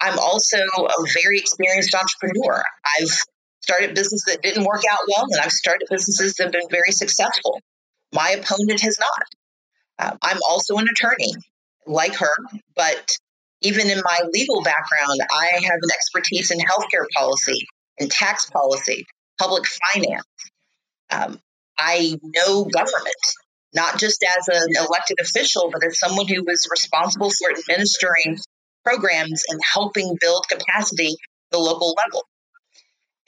I'm 0.00 0.18
also 0.18 0.58
a 0.58 1.06
very 1.22 1.38
experienced 1.38 1.94
entrepreneur. 1.94 2.62
I've 2.98 3.24
started 3.62 3.94
businesses 3.94 4.24
that 4.26 4.42
didn't 4.42 4.64
work 4.64 4.82
out 4.90 4.98
well, 5.08 5.26
and 5.30 5.40
I've 5.40 5.52
started 5.52 5.86
businesses 5.90 6.34
that 6.34 6.44
have 6.44 6.52
been 6.52 6.68
very 6.70 6.90
successful. 6.90 7.60
My 8.12 8.30
opponent 8.30 8.80
has 8.80 8.98
not. 8.98 9.22
Uh, 9.98 10.16
I'm 10.22 10.38
also 10.48 10.76
an 10.76 10.86
attorney 10.90 11.32
like 11.86 12.14
her, 12.16 12.34
but 12.74 13.16
even 13.62 13.88
in 13.88 13.98
my 13.98 14.20
legal 14.32 14.62
background, 14.62 15.20
I 15.32 15.50
have 15.54 15.62
an 15.62 15.90
expertise 15.94 16.50
in 16.50 16.58
healthcare 16.58 17.06
policy 17.14 17.66
and 17.98 18.10
tax 18.10 18.50
policy, 18.50 19.06
public 19.38 19.64
finance. 19.66 20.24
Um, 21.10 21.40
I 21.78 22.18
know 22.22 22.64
government, 22.64 23.14
not 23.74 23.98
just 23.98 24.24
as 24.38 24.48
an 24.48 24.68
elected 24.76 25.18
official, 25.20 25.70
but 25.72 25.84
as 25.84 25.98
someone 25.98 26.26
who 26.26 26.42
was 26.42 26.66
responsible 26.70 27.30
for 27.30 27.50
administering 27.50 28.38
programs 28.84 29.44
and 29.48 29.60
helping 29.72 30.16
build 30.20 30.46
capacity 30.48 31.08
at 31.08 31.52
the 31.52 31.58
local 31.58 31.94
level. 31.96 32.24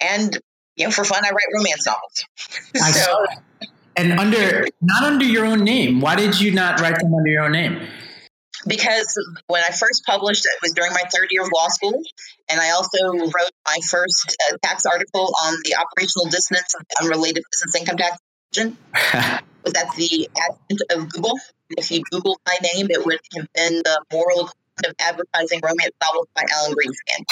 And 0.01 0.39
you 0.77 0.87
know, 0.87 0.91
for 0.91 1.05
fun, 1.05 1.25
I 1.25 1.31
write 1.31 1.55
romance 1.55 1.87
novels. 1.87 2.27
I 2.83 2.91
so, 2.91 3.01
saw 3.01 3.27
that. 3.29 3.69
And 3.97 4.19
under 4.19 4.67
not 4.81 5.05
under 5.05 5.25
your 5.25 5.45
own 5.45 5.63
name. 5.63 6.01
Why 6.01 6.17
did 6.17 6.41
you 6.41 6.53
not 6.53 6.81
write 6.81 6.99
them 6.99 7.15
under 7.15 7.31
your 7.31 7.45
own 7.45 7.53
name? 7.53 7.87
Because 8.67 9.15
when 9.47 9.63
I 9.63 9.71
first 9.73 10.05
published, 10.07 10.47
it 10.47 10.59
was 10.63 10.73
during 10.73 10.93
my 10.93 11.03
third 11.15 11.29
year 11.31 11.43
of 11.43 11.51
law 11.55 11.69
school, 11.69 12.03
and 12.49 12.61
I 12.61 12.71
also 12.71 12.99
wrote 13.13 13.53
my 13.67 13.79
first 13.89 14.37
uh, 14.51 14.57
tax 14.63 14.87
article 14.87 15.33
on 15.45 15.55
the 15.65 15.77
operational 15.77 16.31
dissonance 16.31 16.75
of 16.75 16.87
unrelated 17.03 17.45
business 17.53 17.81
income 17.81 17.99
tax 17.99 18.19
was 19.65 19.75
at 19.75 19.95
the 19.97 20.29
advent 20.37 20.83
of 20.91 21.13
Google. 21.13 21.39
If 21.71 21.91
you 21.91 22.03
Google 22.11 22.39
my 22.47 22.57
name, 22.63 22.87
it 22.91 23.05
would 23.05 23.19
have 23.35 23.49
been 23.55 23.83
the 23.85 24.05
moral 24.13 24.51
of 24.85 24.95
advertising 25.01 25.61
romance 25.63 25.95
novels 26.03 26.27
by 26.35 26.45
Alan 26.53 26.75
Greenspan. 26.75 27.25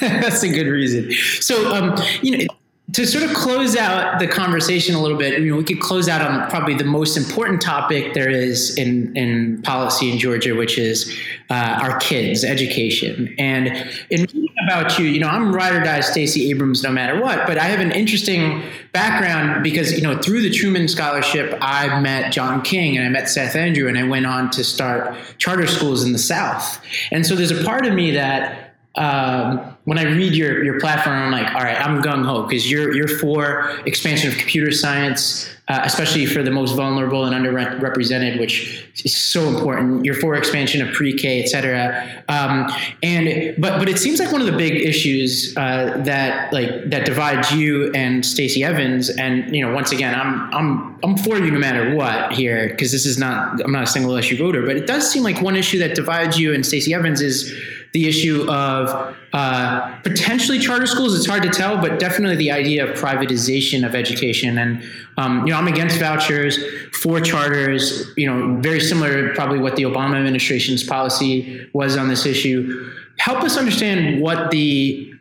That's 0.22 0.42
a 0.42 0.48
good 0.48 0.66
reason. 0.66 1.12
So, 1.40 1.72
um, 1.74 1.94
you 2.22 2.38
know, 2.38 2.46
to 2.92 3.06
sort 3.06 3.22
of 3.22 3.34
close 3.36 3.76
out 3.76 4.18
the 4.18 4.26
conversation 4.26 4.94
a 4.94 5.02
little 5.02 5.18
bit, 5.18 5.34
I 5.34 5.40
mean, 5.40 5.56
we 5.56 5.64
could 5.64 5.80
close 5.80 6.08
out 6.08 6.22
on 6.22 6.48
probably 6.48 6.74
the 6.74 6.84
most 6.84 7.18
important 7.18 7.60
topic 7.60 8.14
there 8.14 8.30
is 8.30 8.78
in, 8.78 9.14
in 9.14 9.60
policy 9.60 10.10
in 10.10 10.18
Georgia, 10.18 10.54
which 10.54 10.78
is 10.78 11.14
uh, 11.50 11.80
our 11.82 11.98
kids' 11.98 12.44
education. 12.44 13.34
And 13.38 13.68
in 14.08 14.22
reading 14.22 14.48
about 14.66 14.98
you, 14.98 15.04
you 15.04 15.20
know, 15.20 15.28
I'm 15.28 15.54
ride 15.54 15.74
or 15.74 15.80
die 15.80 16.00
Stacey 16.00 16.48
Abrams 16.50 16.82
no 16.82 16.90
matter 16.90 17.20
what, 17.20 17.46
but 17.46 17.58
I 17.58 17.64
have 17.64 17.80
an 17.80 17.92
interesting 17.92 18.62
background 18.92 19.62
because, 19.62 19.92
you 19.92 20.00
know, 20.00 20.16
through 20.18 20.40
the 20.40 20.50
Truman 20.50 20.88
Scholarship, 20.88 21.58
I 21.60 22.00
met 22.00 22.32
John 22.32 22.62
King 22.62 22.96
and 22.96 23.04
I 23.04 23.10
met 23.10 23.28
Seth 23.28 23.54
Andrew, 23.54 23.88
and 23.88 23.98
I 23.98 24.04
went 24.04 24.24
on 24.24 24.48
to 24.52 24.64
start 24.64 25.14
charter 25.36 25.66
schools 25.66 26.04
in 26.04 26.12
the 26.12 26.18
South. 26.18 26.80
And 27.10 27.26
so 27.26 27.36
there's 27.36 27.50
a 27.50 27.62
part 27.64 27.84
of 27.84 27.92
me 27.92 28.12
that 28.12 28.67
um, 28.98 29.76
when 29.84 29.96
I 29.96 30.02
read 30.02 30.34
your 30.34 30.62
your 30.64 30.80
platform, 30.80 31.16
I'm 31.16 31.30
like, 31.30 31.54
all 31.54 31.62
right, 31.62 31.80
I'm 31.80 32.02
gung 32.02 32.26
ho 32.26 32.42
because 32.42 32.70
you're 32.70 32.92
you're 32.94 33.08
for 33.08 33.78
expansion 33.86 34.28
of 34.28 34.36
computer 34.36 34.72
science, 34.72 35.48
uh, 35.68 35.80
especially 35.84 36.26
for 36.26 36.42
the 36.42 36.50
most 36.50 36.74
vulnerable 36.74 37.24
and 37.24 37.34
underrepresented, 37.34 38.40
which 38.40 38.86
is 39.04 39.16
so 39.16 39.46
important. 39.48 40.04
You're 40.04 40.16
for 40.16 40.34
expansion 40.34 40.86
of 40.86 40.92
pre-K, 40.94 41.42
et 41.42 41.46
cetera. 41.46 42.24
Um, 42.28 42.70
and 43.04 43.54
but 43.62 43.78
but 43.78 43.88
it 43.88 43.98
seems 43.98 44.18
like 44.18 44.32
one 44.32 44.40
of 44.40 44.48
the 44.48 44.56
big 44.56 44.74
issues 44.74 45.56
uh, 45.56 46.02
that 46.04 46.52
like 46.52 46.90
that 46.90 47.06
divides 47.06 47.52
you 47.52 47.92
and 47.92 48.26
Stacey 48.26 48.64
Evans. 48.64 49.10
And 49.10 49.54
you 49.54 49.64
know, 49.64 49.72
once 49.72 49.92
again, 49.92 50.12
I'm 50.12 50.52
I'm 50.52 50.98
I'm 51.04 51.16
for 51.16 51.38
you 51.38 51.52
no 51.52 51.58
matter 51.60 51.94
what 51.94 52.32
here 52.32 52.68
because 52.68 52.90
this 52.90 53.06
is 53.06 53.16
not 53.16 53.62
I'm 53.64 53.70
not 53.70 53.84
a 53.84 53.86
single 53.86 54.16
issue 54.16 54.36
voter, 54.36 54.66
but 54.66 54.76
it 54.76 54.88
does 54.88 55.08
seem 55.08 55.22
like 55.22 55.40
one 55.40 55.54
issue 55.54 55.78
that 55.78 55.94
divides 55.94 56.36
you 56.36 56.52
and 56.52 56.66
Stacey 56.66 56.92
Evans 56.92 57.20
is 57.20 57.56
the 57.92 58.06
issue 58.08 58.50
of 58.50 59.16
uh, 59.32 60.00
potentially 60.02 60.58
charter 60.58 60.86
schools. 60.86 61.16
It's 61.16 61.26
hard 61.26 61.42
to 61.42 61.50
tell, 61.50 61.80
but 61.80 61.98
definitely 61.98 62.36
the 62.36 62.50
idea 62.50 62.86
of 62.86 62.98
privatization 62.98 63.86
of 63.86 63.94
education. 63.94 64.58
And 64.58 64.82
um, 65.16 65.46
you 65.46 65.52
know, 65.52 65.58
I'm 65.58 65.68
against 65.68 65.98
vouchers 65.98 66.58
for 66.92 67.20
charters. 67.20 68.10
You 68.16 68.26
know, 68.26 68.60
very 68.60 68.80
similar, 68.80 69.28
to 69.28 69.34
probably 69.34 69.58
what 69.58 69.76
the 69.76 69.84
Obama 69.84 70.16
administration's 70.16 70.84
policy 70.84 71.68
was 71.72 71.96
on 71.96 72.08
this 72.08 72.26
issue. 72.26 72.92
Help 73.18 73.42
us 73.42 73.56
understand 73.56 74.20
what 74.20 74.50
the 74.50 75.12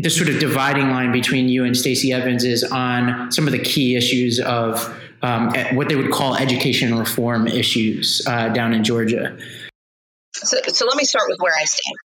the 0.00 0.10
sort 0.10 0.28
of 0.28 0.38
dividing 0.38 0.90
line 0.90 1.10
between 1.10 1.48
you 1.48 1.64
and 1.64 1.76
Stacey 1.76 2.12
Evans 2.12 2.44
is 2.44 2.62
on 2.62 3.32
some 3.32 3.46
of 3.46 3.52
the 3.52 3.58
key 3.58 3.96
issues 3.96 4.38
of 4.38 4.94
um, 5.22 5.52
what 5.72 5.88
they 5.88 5.96
would 5.96 6.12
call 6.12 6.36
education 6.36 6.96
reform 6.96 7.48
issues 7.48 8.24
uh, 8.28 8.48
down 8.50 8.72
in 8.72 8.84
Georgia. 8.84 9.36
So, 10.34 10.56
so 10.68 10.86
let 10.86 10.96
me 10.96 11.04
start 11.04 11.24
with 11.28 11.38
where 11.40 11.54
I 11.58 11.64
stand. 11.64 11.96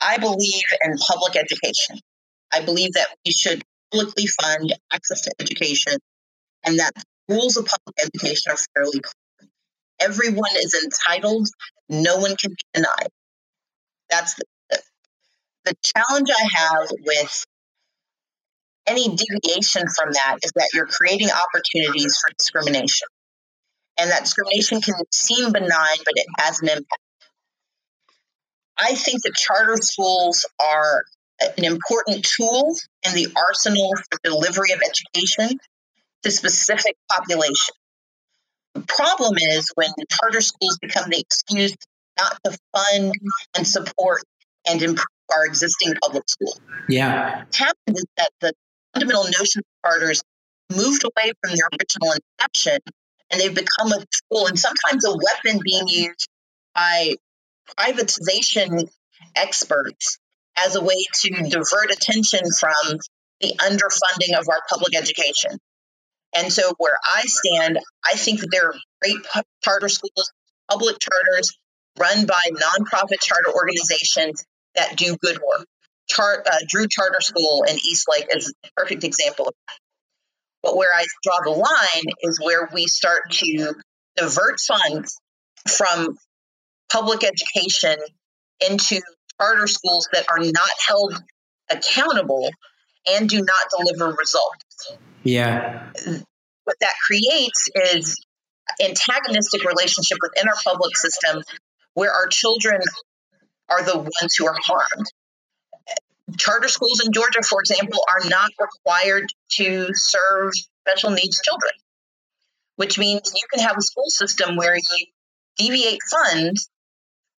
I 0.00 0.18
believe 0.18 0.64
in 0.84 0.96
public 0.98 1.36
education. 1.36 1.98
I 2.52 2.62
believe 2.62 2.92
that 2.94 3.08
we 3.24 3.32
should 3.32 3.62
publicly 3.92 4.26
fund 4.40 4.74
access 4.92 5.22
to 5.22 5.34
education 5.38 5.98
and 6.64 6.78
that 6.78 6.92
rules 7.28 7.56
of 7.56 7.66
public 7.66 7.96
education 8.02 8.52
are 8.52 8.58
fairly 8.74 9.00
clear. 9.00 9.50
Everyone 10.00 10.50
is 10.56 10.74
entitled, 10.74 11.48
no 11.88 12.18
one 12.18 12.36
can 12.36 12.50
be 12.50 12.56
denied. 12.74 13.08
That's 14.10 14.34
the 14.34 14.44
the 15.64 15.74
challenge 15.82 16.30
I 16.30 16.48
have 16.56 16.90
with 17.04 17.44
any 18.86 19.08
deviation 19.08 19.82
from 19.94 20.12
that 20.12 20.36
is 20.42 20.50
that 20.54 20.70
you're 20.72 20.86
creating 20.86 21.28
opportunities 21.30 22.16
for 22.16 22.30
discrimination. 22.38 23.08
And 23.98 24.10
that 24.10 24.22
discrimination 24.22 24.80
can 24.80 24.94
seem 25.12 25.52
benign, 25.52 25.98
but 26.04 26.14
it 26.14 26.26
has 26.38 26.60
an 26.62 26.68
impact. 26.68 27.02
I 28.78 28.94
think 28.94 29.22
that 29.22 29.34
charter 29.34 29.76
schools 29.80 30.46
are 30.60 31.02
an 31.40 31.64
important 31.64 32.26
tool 32.36 32.76
in 33.06 33.14
the 33.14 33.28
arsenal 33.36 33.92
for 33.96 34.18
delivery 34.22 34.72
of 34.72 34.80
education 34.80 35.58
to 36.22 36.30
specific 36.30 36.96
population. 37.10 37.74
The 38.74 38.82
problem 38.82 39.34
is 39.38 39.70
when 39.74 39.90
charter 40.10 40.40
schools 40.40 40.78
become 40.80 41.10
the 41.10 41.18
excuse 41.18 41.74
not 42.18 42.38
to 42.44 42.58
fund 42.74 43.14
and 43.56 43.66
support 43.66 44.22
and 44.68 44.82
improve 44.82 45.06
our 45.34 45.46
existing 45.46 45.94
public 46.02 46.24
schools. 46.28 46.60
Yeah. 46.88 47.38
What 47.44 47.54
happened 47.54 47.96
is 47.96 48.06
that 48.16 48.30
the 48.40 48.52
fundamental 48.94 49.24
notion 49.24 49.60
of 49.60 49.90
charters 49.90 50.22
moved 50.74 51.04
away 51.04 51.32
from 51.42 51.56
their 51.56 51.68
original 51.72 52.14
inception 52.40 52.78
and 53.30 53.40
they've 53.40 53.54
become 53.54 53.92
a 53.92 54.04
tool 54.30 54.46
and 54.46 54.58
sometimes 54.58 55.04
a 55.04 55.12
weapon 55.12 55.60
being 55.62 55.86
used 55.88 56.28
by 56.74 57.16
privatization 57.76 58.88
experts 59.34 60.18
as 60.56 60.76
a 60.76 60.82
way 60.82 61.04
to 61.22 61.30
divert 61.48 61.90
attention 61.90 62.40
from 62.58 62.98
the 63.40 63.54
underfunding 63.60 64.38
of 64.38 64.46
our 64.48 64.60
public 64.68 64.96
education. 64.96 65.58
And 66.34 66.52
so, 66.52 66.72
where 66.78 66.98
I 67.02 67.22
stand, 67.24 67.78
I 68.04 68.16
think 68.16 68.40
that 68.40 68.48
there 68.50 68.68
are 68.68 68.74
great 69.02 69.16
charter 69.64 69.88
schools, 69.88 70.30
public 70.70 70.96
charters 70.98 71.56
run 71.98 72.26
by 72.26 72.40
nonprofit 72.50 73.20
charter 73.20 73.52
organizations 73.54 74.44
that 74.74 74.96
do 74.96 75.16
good 75.16 75.38
work. 75.38 75.66
Char- 76.08 76.44
uh, 76.46 76.58
Drew 76.68 76.86
Charter 76.88 77.20
School 77.20 77.64
in 77.68 77.76
Eastlake 77.76 78.28
is 78.34 78.52
a 78.64 78.68
perfect 78.76 79.04
example 79.04 79.48
of 79.48 79.54
that. 79.68 79.76
But 80.62 80.76
where 80.76 80.92
I 80.92 81.04
draw 81.22 81.38
the 81.44 81.58
line 81.58 82.04
is 82.22 82.40
where 82.42 82.68
we 82.72 82.86
start 82.86 83.30
to 83.30 83.74
divert 84.16 84.58
funds 84.60 85.18
from 85.66 86.16
public 86.92 87.24
education 87.24 87.96
into 88.66 89.00
charter 89.40 89.66
schools 89.66 90.08
that 90.12 90.26
are 90.30 90.38
not 90.38 90.70
held 90.86 91.14
accountable 91.70 92.50
and 93.06 93.28
do 93.28 93.38
not 93.38 93.70
deliver 93.76 94.14
results. 94.14 94.96
Yeah. 95.22 95.90
What 96.64 96.76
that 96.80 96.94
creates 97.06 97.70
is 97.74 98.16
antagonistic 98.82 99.64
relationship 99.64 100.18
within 100.22 100.48
our 100.48 100.56
public 100.64 100.96
system 100.96 101.42
where 101.94 102.12
our 102.12 102.26
children 102.28 102.80
are 103.68 103.82
the 103.82 103.96
ones 103.98 104.34
who 104.38 104.46
are 104.46 104.56
harmed. 104.62 105.06
Charter 106.36 106.68
schools 106.68 107.00
in 107.04 107.12
Georgia, 107.12 107.42
for 107.42 107.60
example, 107.60 108.04
are 108.12 108.28
not 108.28 108.50
required 108.60 109.26
to 109.52 109.88
serve 109.94 110.52
special 110.86 111.10
needs 111.10 111.40
children, 111.42 111.72
which 112.76 112.98
means 112.98 113.32
you 113.34 113.46
can 113.52 113.62
have 113.66 113.76
a 113.78 113.82
school 113.82 114.08
system 114.08 114.56
where 114.56 114.76
you 114.76 115.06
deviate 115.56 116.00
funds 116.02 116.68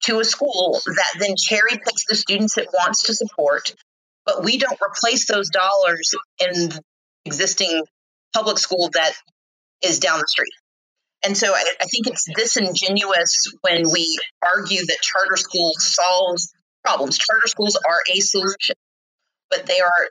to 0.05 0.21
a 0.21 0.25
school 0.25 0.81
that 0.87 1.19
then 1.19 1.35
cherry 1.37 1.79
picks 1.85 2.07
the 2.09 2.15
students 2.15 2.57
it 2.57 2.69
wants 2.73 3.05
to 3.05 3.15
support, 3.15 3.75
but 4.25 4.45
we 4.45 4.59
don't 4.59 4.79
replace 4.83 5.27
those 5.27 5.51
dollars 5.51 6.15
in 6.39 6.71
existing 7.25 7.85
public 8.35 8.59
school 8.59 8.91
that 8.95 9.13
is 9.83 9.99
down 9.99 10.19
the 10.19 10.27
street. 10.27 10.53
And 11.23 11.37
so 11.37 11.53
I, 11.53 11.65
I 11.81 11.85
think 11.85 12.07
it's 12.07 12.27
disingenuous 12.35 13.53
when 13.61 13.91
we 13.91 14.19
argue 14.43 14.87
that 14.87 14.99
charter 15.03 15.37
schools 15.37 15.95
solve 15.95 16.39
problems. 16.83 17.19
Charter 17.19 17.47
schools 17.47 17.77
are 17.77 18.01
a 18.15 18.21
solution, 18.21 18.77
but 19.51 19.67
they 19.67 19.81
are 19.81 20.09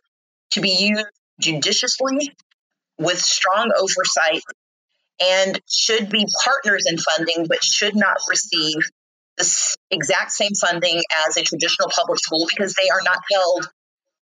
to 0.52 0.62
be 0.62 0.70
used 0.70 1.06
judiciously 1.40 2.32
with 3.00 3.20
strong 3.20 3.72
oversight 3.76 4.44
and 5.20 5.60
should 5.68 6.10
be 6.10 6.28
partners 6.44 6.86
in 6.88 6.98
funding, 6.98 7.48
but 7.48 7.64
should 7.64 7.96
not 7.96 8.18
receive 8.30 8.76
the 9.40 9.76
exact 9.92 10.32
same 10.32 10.52
funding 10.54 11.02
as 11.28 11.38
a 11.38 11.42
traditional 11.42 11.90
public 11.90 12.20
school 12.20 12.46
because 12.50 12.76
they 12.76 12.90
are 12.90 13.02
not 13.04 13.20
held 13.32 13.70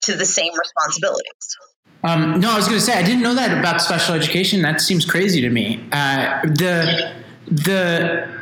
to 0.04 0.16
the 0.16 0.26
same 0.26 0.52
responsibilities. 0.58 1.58
Um, 2.04 2.40
no, 2.40 2.52
I 2.52 2.58
was 2.58 2.68
going 2.68 2.80
to 2.80 2.86
say 2.86 2.94
I 2.94 3.02
didn't 3.02 3.24
know 3.24 3.34
that 3.34 3.58
about 3.58 3.82
special 3.82 4.14
education. 4.14 4.62
That 4.62 4.80
seems 4.80 5.06
crazy 5.06 5.42
to 5.42 5.50
me. 5.50 5.84
Uh, 5.92 6.42
the 6.44 7.16
the 7.48 8.36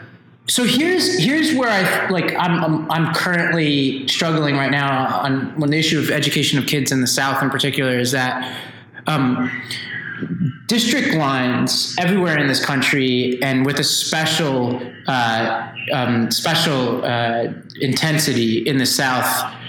so 0.47 0.65
here's 0.65 1.19
here's 1.19 1.55
where 1.55 1.69
I 1.69 2.09
like 2.09 2.33
I'm, 2.35 2.63
I'm, 2.63 2.91
I'm 2.91 3.13
currently 3.13 4.05
struggling 4.09 4.55
right 4.55 4.71
now 4.71 5.21
on 5.21 5.57
when 5.57 5.69
the 5.69 5.77
issue 5.77 5.99
of 5.99 6.11
education 6.11 6.59
of 6.59 6.65
kids 6.65 6.91
in 6.91 6.99
the 6.99 7.07
South 7.07 7.41
in 7.41 7.49
particular 7.49 7.97
is 7.97 8.11
that 8.11 8.59
um, 9.07 9.49
district 10.73 11.13
lines 11.13 11.95
everywhere 11.99 12.39
in 12.39 12.47
this 12.47 12.65
country 12.65 13.37
and 13.43 13.63
with 13.63 13.77
a 13.79 13.83
special 13.83 14.81
uh, 15.05 15.71
um, 15.93 16.31
special 16.31 17.05
uh, 17.05 17.53
intensity 17.79 18.67
in 18.67 18.79
the 18.79 18.85
South 18.85 19.27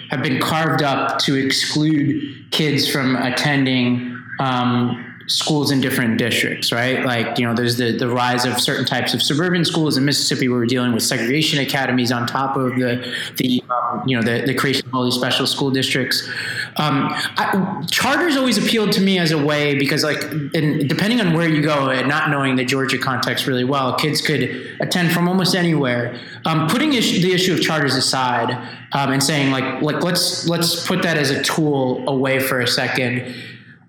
have 0.09 0.23
been 0.23 0.41
carved 0.41 0.83
up 0.83 1.19
to 1.19 1.35
exclude 1.35 2.51
kids 2.53 2.91
from 2.91 3.17
attending 3.17 4.19
um, 4.41 5.14
schools 5.27 5.71
in 5.71 5.81
different 5.81 6.19
districts, 6.19 6.71
right? 6.71 7.05
Like, 7.05 7.39
you 7.39 7.47
know, 7.47 7.55
there's 7.55 7.77
the, 7.77 7.97
the 7.97 8.09
rise 8.09 8.45
of 8.45 8.61
certain 8.61 8.85
types 8.85 9.15
of 9.15 9.23
suburban 9.23 9.65
schools 9.65 9.97
in 9.97 10.05
Mississippi 10.05 10.49
where 10.49 10.59
we're 10.59 10.67
dealing 10.67 10.93
with 10.93 11.03
segregation 11.03 11.61
academies 11.61 12.13
on 12.13 12.27
top 12.27 12.57
of 12.57 12.77
the, 12.77 13.15
the 13.37 13.63
um, 13.71 14.03
you 14.07 14.17
know, 14.17 14.23
the, 14.23 14.45
the 14.45 14.55
creation 14.55 14.87
of 14.87 14.95
all 14.95 15.05
these 15.05 15.15
special 15.15 15.47
school 15.47 15.71
districts. 15.71 16.29
Um, 16.77 17.09
I, 17.11 17.83
charters 17.91 18.37
always 18.37 18.59
appealed 18.59 18.93
to 18.93 19.01
me 19.01 19.19
as 19.19 19.31
a 19.31 19.43
way 19.43 19.79
because, 19.79 20.05
like, 20.05 20.23
in, 20.55 20.87
depending 20.89 21.21
on 21.21 21.33
where 21.33 21.49
you 21.49 21.63
go 21.63 21.89
and 21.89 22.07
not 22.07 22.29
knowing 22.29 22.57
the 22.57 22.65
Georgia 22.65 22.99
context 22.99 23.47
really 23.47 23.65
well, 23.65 23.95
kids 23.97 24.21
could 24.21 24.77
attend 24.81 25.13
from 25.13 25.27
almost 25.27 25.55
anywhere. 25.55 26.21
Um, 26.45 26.69
putting 26.69 26.93
ish, 26.93 27.23
the 27.23 27.33
issue 27.33 27.55
of 27.55 27.63
charters 27.63 27.95
aside 27.95 28.51
um, 28.93 29.13
and 29.13 29.23
saying, 29.23 29.51
like, 29.51 29.81
like 29.81 30.03
let's 30.03 30.47
let's 30.47 30.87
put 30.87 31.03
that 31.03 31.17
as 31.17 31.31
a 31.31 31.43
tool 31.43 32.07
away 32.07 32.41
for 32.41 32.61
a 32.61 32.69
second 32.69 33.35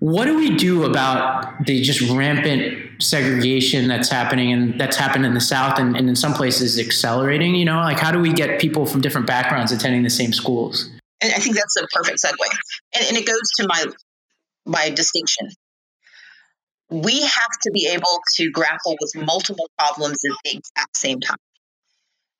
what 0.00 0.26
do 0.26 0.36
we 0.36 0.56
do 0.56 0.84
about 0.84 1.64
the 1.64 1.80
just 1.82 2.00
rampant 2.10 3.02
segregation 3.02 3.88
that's 3.88 4.08
happening 4.08 4.52
and 4.52 4.80
that's 4.80 4.96
happened 4.96 5.24
in 5.24 5.34
the 5.34 5.40
South 5.40 5.78
and, 5.78 5.96
and 5.96 6.08
in 6.08 6.16
some 6.16 6.34
places 6.34 6.78
accelerating? 6.78 7.54
You 7.54 7.64
know, 7.64 7.78
like 7.78 7.98
how 7.98 8.10
do 8.10 8.18
we 8.18 8.32
get 8.32 8.60
people 8.60 8.86
from 8.86 9.00
different 9.00 9.26
backgrounds 9.26 9.72
attending 9.72 10.02
the 10.02 10.10
same 10.10 10.32
schools? 10.32 10.90
And 11.22 11.32
I 11.32 11.38
think 11.38 11.56
that's 11.56 11.76
a 11.76 11.86
perfect 11.92 12.18
segue. 12.22 12.34
And, 12.94 13.06
and 13.08 13.16
it 13.16 13.26
goes 13.26 13.50
to 13.58 13.66
my 13.68 13.86
my 14.66 14.90
distinction. 14.90 15.48
We 16.90 17.22
have 17.22 17.50
to 17.62 17.70
be 17.72 17.88
able 17.92 18.20
to 18.36 18.50
grapple 18.50 18.96
with 19.00 19.24
multiple 19.26 19.68
problems 19.78 20.18
at 20.24 20.36
the 20.44 20.58
exact 20.58 20.96
same 20.96 21.20
time. 21.20 21.38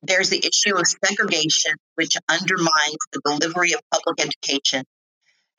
There's 0.03 0.29
the 0.29 0.39
issue 0.39 0.77
of 0.77 0.87
segregation, 0.87 1.73
which 1.97 2.17
undermines 2.29 2.99
the 3.13 3.21
delivery 3.25 3.73
of 3.73 3.81
public 3.91 4.21
education 4.21 4.85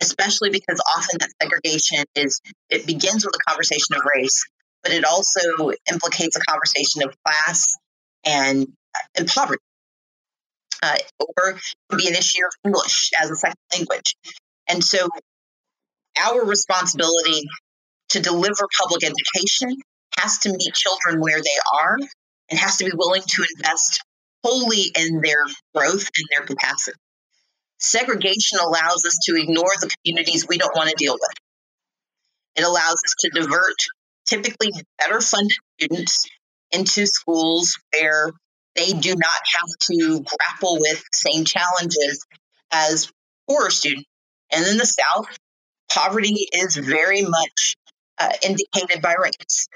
especially 0.02 0.50
because 0.50 0.82
often 0.96 1.20
that 1.20 1.30
segregation 1.42 2.04
is 2.16 2.42
it 2.70 2.86
begins 2.86 3.26
with 3.26 3.36
a 3.36 3.50
conversation 3.50 3.96
of 3.96 4.02
race, 4.16 4.46
but 4.84 4.92
it 4.92 5.04
also 5.04 5.72
implicates 5.92 6.36
a 6.36 6.42
conversation 6.42 7.04
of 7.04 7.16
class 7.24 7.74
and 8.26 8.68
and 9.18 9.28
poverty. 9.28 9.62
Uh, 10.84 10.96
or 11.20 11.54
can 11.90 11.98
be 11.98 12.08
an 12.08 12.14
issue 12.14 12.46
of 12.46 12.52
English 12.64 13.10
as 13.20 13.32
a 13.32 13.36
second 13.36 13.58
language, 13.74 14.16
and 14.70 14.84
so 14.84 15.08
our 16.20 16.46
responsibility 16.46 17.48
to 18.10 18.20
deliver 18.20 18.68
public 18.80 19.04
education 19.04 19.76
has 20.18 20.40
to 20.40 20.50
meet 20.52 20.74
children 20.74 21.20
where 21.20 21.40
they 21.40 21.80
are 21.80 21.98
and 22.50 22.60
has 22.60 22.78
to 22.78 22.86
be 22.86 22.92
willing 22.94 23.22
to 23.22 23.46
invest 23.58 24.02
wholly 24.44 24.92
in 24.96 25.22
their 25.22 25.44
growth 25.76 26.10
and 26.18 26.28
their 26.32 26.46
capacity. 26.46 26.98
Segregation 27.80 28.60
allows 28.60 29.04
us 29.06 29.18
to 29.24 29.36
ignore 29.36 29.72
the 29.80 29.90
communities 30.04 30.48
we 30.48 30.58
don't 30.58 30.76
want 30.76 30.90
to 30.90 30.96
deal 30.98 31.14
with. 31.14 31.38
It 32.56 32.64
allows 32.64 32.96
us 33.06 33.16
to 33.20 33.30
divert 33.30 33.76
typically 34.28 34.72
better 34.98 35.22
funded 35.22 35.58
students 35.80 36.28
into 36.72 37.06
schools 37.06 37.78
where 37.94 38.32
they 38.76 38.94
do 38.94 39.16
not 39.16 39.42
have 39.56 39.70
to 39.82 40.24
grapple 40.24 40.80
with 40.80 41.00
the 41.00 41.18
same 41.18 41.46
challenges 41.46 42.26
as 42.72 43.12
poorer 43.48 43.70
students. 43.70 44.08
And 44.52 44.66
in 44.66 44.78
the 44.78 44.86
South, 44.86 45.28
poverty 45.92 46.48
is 46.52 46.76
very 46.76 47.22
much 47.22 47.76
uh, 48.18 48.34
indicated 48.44 49.02
by 49.02 49.16
race. 49.22 49.68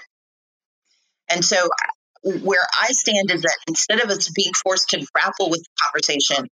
And 1.29 1.43
so, 1.45 1.57
uh, 1.57 2.31
where 2.43 2.65
I 2.79 2.91
stand 2.91 3.31
is 3.31 3.41
that 3.41 3.57
instead 3.67 3.99
of 4.01 4.09
us 4.09 4.29
being 4.29 4.53
forced 4.53 4.89
to 4.89 5.05
grapple 5.13 5.49
with 5.49 5.61
the 5.61 5.69
conversation 5.83 6.47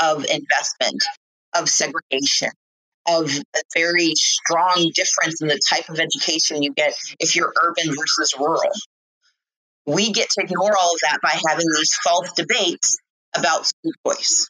of 0.00 0.24
investment, 0.24 1.02
of 1.56 1.68
segregation, 1.68 2.50
of 3.08 3.30
a 3.30 3.60
very 3.74 4.12
strong 4.16 4.90
difference 4.94 5.40
in 5.42 5.48
the 5.48 5.60
type 5.68 5.88
of 5.88 5.98
education 6.00 6.62
you 6.62 6.72
get 6.74 6.94
if 7.20 7.36
you're 7.36 7.52
urban 7.64 7.94
versus 7.94 8.34
rural. 8.38 8.72
We 9.86 10.12
get 10.12 10.30
to 10.30 10.42
ignore 10.42 10.76
all 10.80 10.94
of 10.94 11.00
that 11.02 11.18
by 11.22 11.38
having 11.48 11.66
these 11.76 11.94
false 12.04 12.32
debates 12.34 12.98
about 13.36 13.66
school 13.66 13.92
choice. 14.06 14.48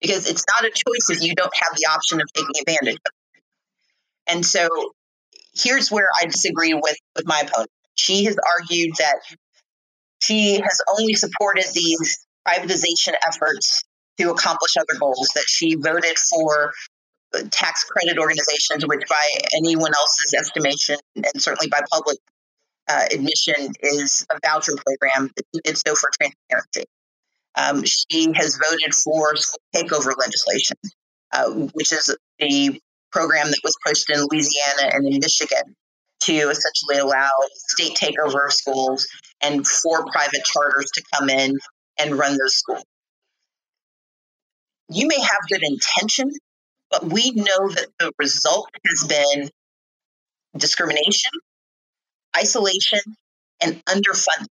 because 0.00 0.28
it's 0.28 0.44
not 0.50 0.64
a 0.64 0.70
choice 0.70 1.10
if 1.10 1.22
you 1.22 1.34
don't 1.34 1.54
have 1.54 1.76
the 1.76 1.86
option 1.90 2.20
of 2.20 2.32
taking 2.34 2.50
advantage 2.60 2.96
of 2.96 3.12
it. 3.14 4.32
And 4.34 4.46
so 4.46 4.68
here's 5.54 5.90
where 5.90 6.08
I 6.20 6.26
disagree 6.26 6.74
with, 6.74 6.96
with 7.16 7.26
my 7.26 7.40
opponent. 7.40 7.70
She 7.94 8.24
has 8.24 8.36
argued 8.56 8.96
that 8.98 9.16
she 10.22 10.54
has 10.54 10.80
only 10.98 11.14
supported 11.14 11.66
these 11.74 12.26
privatization 12.46 13.14
efforts 13.26 13.82
to 14.22 14.30
accomplish 14.30 14.76
other 14.76 14.98
goals, 14.98 15.30
that 15.34 15.44
she 15.46 15.74
voted 15.74 16.16
for 16.18 16.72
tax 17.50 17.84
credit 17.84 18.18
organizations, 18.18 18.86
which 18.86 19.02
by 19.08 19.26
anyone 19.56 19.92
else's 19.94 20.34
estimation, 20.38 20.96
and 21.16 21.42
certainly 21.42 21.68
by 21.68 21.80
public 21.90 22.18
uh, 22.88 23.06
admission, 23.10 23.72
is 23.80 24.26
a 24.30 24.38
voucher 24.46 24.72
program 24.86 25.30
that 25.36 25.62
did 25.64 25.78
so 25.78 25.94
for 25.94 26.10
transparency. 26.20 26.84
Um, 27.54 27.84
she 27.84 28.32
has 28.34 28.58
voted 28.70 28.94
for 28.94 29.34
takeover 29.74 30.16
legislation, 30.18 30.76
uh, 31.32 31.50
which 31.74 31.92
is 31.92 32.14
the 32.38 32.80
program 33.10 33.50
that 33.50 33.60
was 33.62 33.76
pushed 33.84 34.08
in 34.10 34.26
Louisiana 34.30 34.94
and 34.94 35.06
in 35.06 35.20
Michigan 35.20 35.76
to 36.20 36.32
essentially 36.32 36.98
allow 36.98 37.30
state 37.52 37.96
takeover 37.96 38.46
of 38.46 38.52
schools 38.52 39.06
and 39.42 39.66
for 39.66 40.06
private 40.06 40.44
charters 40.44 40.90
to 40.94 41.02
come 41.14 41.28
in 41.28 41.58
and 41.98 42.16
run 42.16 42.38
those 42.38 42.54
schools. 42.54 42.84
You 44.88 45.06
may 45.06 45.20
have 45.20 45.48
good 45.48 45.62
intention, 45.62 46.30
but 46.90 47.04
we 47.04 47.30
know 47.30 47.68
that 47.68 47.86
the 47.98 48.12
result 48.18 48.68
has 48.88 49.08
been 49.08 49.50
discrimination, 50.56 51.32
isolation, 52.36 53.00
and 53.62 53.82
underfunding. 53.86 54.46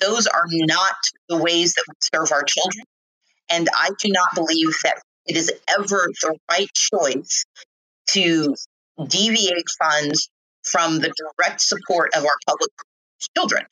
Those 0.00 0.26
are 0.26 0.44
not 0.46 0.96
the 1.28 1.38
ways 1.38 1.74
that 1.74 1.84
we 1.88 1.94
serve 2.00 2.32
our 2.32 2.42
children. 2.42 2.84
And 3.50 3.68
I 3.74 3.90
do 3.98 4.10
not 4.10 4.34
believe 4.34 4.74
that 4.84 5.00
it 5.26 5.36
is 5.36 5.52
ever 5.68 6.10
the 6.22 6.36
right 6.50 6.68
choice 6.74 7.44
to 8.10 8.54
deviate 9.06 9.66
funds 9.78 10.28
from 10.64 10.98
the 10.98 11.12
direct 11.38 11.60
support 11.60 12.14
of 12.14 12.24
our 12.24 12.36
public 12.46 12.70
children. 13.36 13.64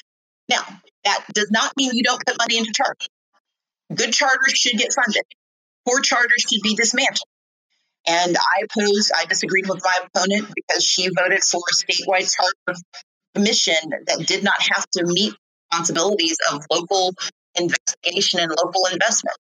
Now, 0.49 0.63
that 1.05 1.25
does 1.33 1.51
not 1.51 1.73
mean 1.77 1.91
you 1.93 2.03
don't 2.03 2.25
put 2.25 2.39
money 2.39 2.59
into 2.59 2.73
charters. 2.75 3.09
Good 3.95 4.13
charters 4.13 4.53
should 4.53 4.79
get 4.79 4.93
funded. 4.93 5.23
Poor 5.87 6.01
charters 6.01 6.45
should 6.51 6.63
be 6.63 6.75
dismantled. 6.75 7.29
And 8.07 8.37
I 8.37 8.65
opposed, 8.65 9.11
I 9.17 9.25
disagreed 9.27 9.69
with 9.69 9.83
my 9.85 9.95
opponent 10.07 10.49
because 10.55 10.85
she 10.85 11.09
voted 11.09 11.43
for 11.43 11.61
a 11.61 11.75
statewide 11.75 12.33
charter 12.33 12.81
commission 13.35 13.75
that 14.07 14.25
did 14.27 14.45
not 14.45 14.61
have 14.61 14.87
to 14.93 15.05
meet 15.05 15.35
responsibilities 15.73 16.39
of 16.53 16.65
local 16.71 17.13
investigation 17.55 18.41
and 18.41 18.51
local 18.51 18.87
investment. 18.93 19.37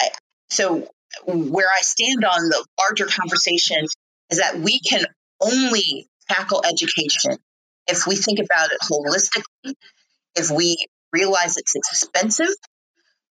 I, 0.00 0.08
so, 0.48 0.88
where 1.26 1.68
I 1.68 1.82
stand 1.82 2.24
on 2.24 2.48
the 2.48 2.64
larger 2.78 3.06
conversation 3.06 3.84
is 4.30 4.38
that 4.38 4.58
we 4.58 4.80
can 4.80 5.04
only 5.40 6.06
tackle 6.28 6.62
education 6.64 7.36
if 7.86 8.06
we 8.06 8.16
think 8.16 8.38
about 8.38 8.70
it 8.72 8.78
holistically, 8.82 9.74
if 10.36 10.50
we 10.50 10.86
realize 11.12 11.56
it's 11.56 11.74
expensive, 11.74 12.54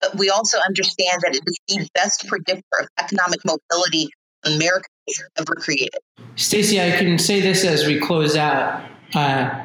but 0.06 0.18
we 0.18 0.30
also 0.30 0.58
understand 0.66 1.20
that 1.22 1.34
it 1.34 1.42
is 1.46 1.58
the 1.68 1.88
best 1.94 2.26
predictor 2.26 2.80
of 2.80 2.88
economic 2.98 3.40
mobility 3.44 4.08
America 4.44 4.88
has 5.08 5.24
ever 5.38 5.54
created. 5.54 5.98
Stacey, 6.36 6.80
I 6.80 6.96
can 6.96 7.18
say 7.18 7.40
this 7.40 7.64
as 7.64 7.86
we 7.86 7.98
close 8.00 8.36
out. 8.36 8.84
Uh, 9.14 9.64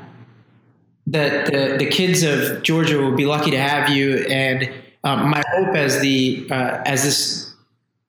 that 1.08 1.48
the, 1.48 1.78
the 1.78 1.90
kids 1.90 2.24
of 2.24 2.62
Georgia 2.64 2.98
will 2.98 3.16
be 3.16 3.26
lucky 3.26 3.52
to 3.52 3.58
have 3.58 3.90
you, 3.90 4.18
and 4.30 4.72
um, 5.04 5.30
my 5.30 5.42
hope 5.52 5.76
as 5.76 6.00
the 6.00 6.48
uh, 6.52 6.82
as 6.86 7.04
this 7.04 7.54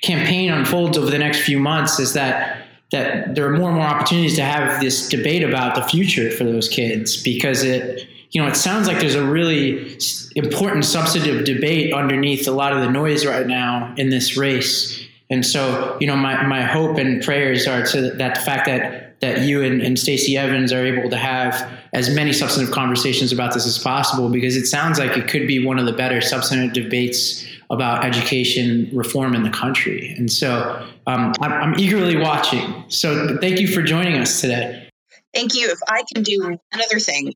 campaign 0.03 0.53
unfolds 0.53 0.99
over 0.99 1.11
the 1.11 1.19
next 1.19 1.41
few 1.41 1.59
months 1.59 1.99
is 1.99 2.13
that 2.13 2.67
that 2.91 3.35
there 3.35 3.47
are 3.47 3.57
more 3.57 3.71
and 3.71 3.79
more 3.79 3.87
opportunities 3.87 4.37
to 4.37 4.43
have 4.43 4.81
this 4.81 5.09
debate 5.09 5.43
about 5.43 5.75
the 5.75 5.83
future 5.83 6.31
for 6.31 6.45
those 6.45 6.69
kids 6.69 7.21
because 7.23 7.65
it 7.65 8.07
you 8.33 8.43
know 8.43 8.49
it 8.49 8.57
sounds 8.57 8.89
like 8.89 8.99
there's 9.01 9.15
a 9.15 9.25
really 9.25 9.99
important 10.35 10.85
substantive 10.85 11.45
debate 11.45 11.93
underneath 11.93 12.49
a 12.49 12.51
lot 12.51 12.73
of 12.73 12.81
the 12.81 12.91
noise 12.91 13.25
right 13.25 13.47
now 13.47 13.95
in 13.97 14.11
this 14.11 14.37
race 14.37 15.07
and 15.31 15.47
so 15.47 15.97
you 16.01 16.07
know 16.07 16.17
my, 16.17 16.43
my 16.47 16.63
hope 16.63 16.99
and 16.99 17.23
prayers 17.23 17.67
are 17.67 17.85
to 17.87 18.11
that 18.11 18.35
the 18.35 18.41
fact 18.41 18.67
that 18.67 19.03
that 19.23 19.43
you 19.43 19.63
and, 19.63 19.81
and 19.81 19.99
Stacey 19.99 20.37
Evans 20.37 20.73
are 20.73 20.85
able 20.85 21.09
to 21.09 21.17
have 21.17 21.71
as 21.93 22.11
many 22.11 22.33
substantive 22.33 22.75
conversations 22.75 23.33
about 23.33 23.55
this 23.55 23.67
as 23.67 23.79
possible 23.79 24.29
because 24.29 24.57
it 24.57 24.67
sounds 24.67 24.99
like 24.99 25.17
it 25.17 25.29
could 25.29 25.47
be 25.47 25.65
one 25.65 25.79
of 25.79 25.87
the 25.87 25.93
better 25.93 26.21
substantive 26.21 26.75
debates 26.75 27.47
about 27.71 28.05
education 28.05 28.91
reform 28.93 29.35
in 29.35 29.45
the 29.45 29.51
country. 29.51 30.13
And 30.19 30.31
so 30.31 30.87
um, 31.07 31.33
I'm, 31.41 31.53
I'm 31.53 31.79
eagerly 31.79 32.17
watching. 32.17 32.85
So 32.89 33.39
thank 33.41 33.61
you 33.61 33.69
for 33.69 33.81
joining 33.81 34.19
us 34.19 34.41
today. 34.41 34.89
Thank 35.33 35.55
you. 35.55 35.71
If 35.71 35.79
I 35.89 36.03
can 36.13 36.25
do 36.25 36.59
another 36.73 36.99
thing, 36.99 37.33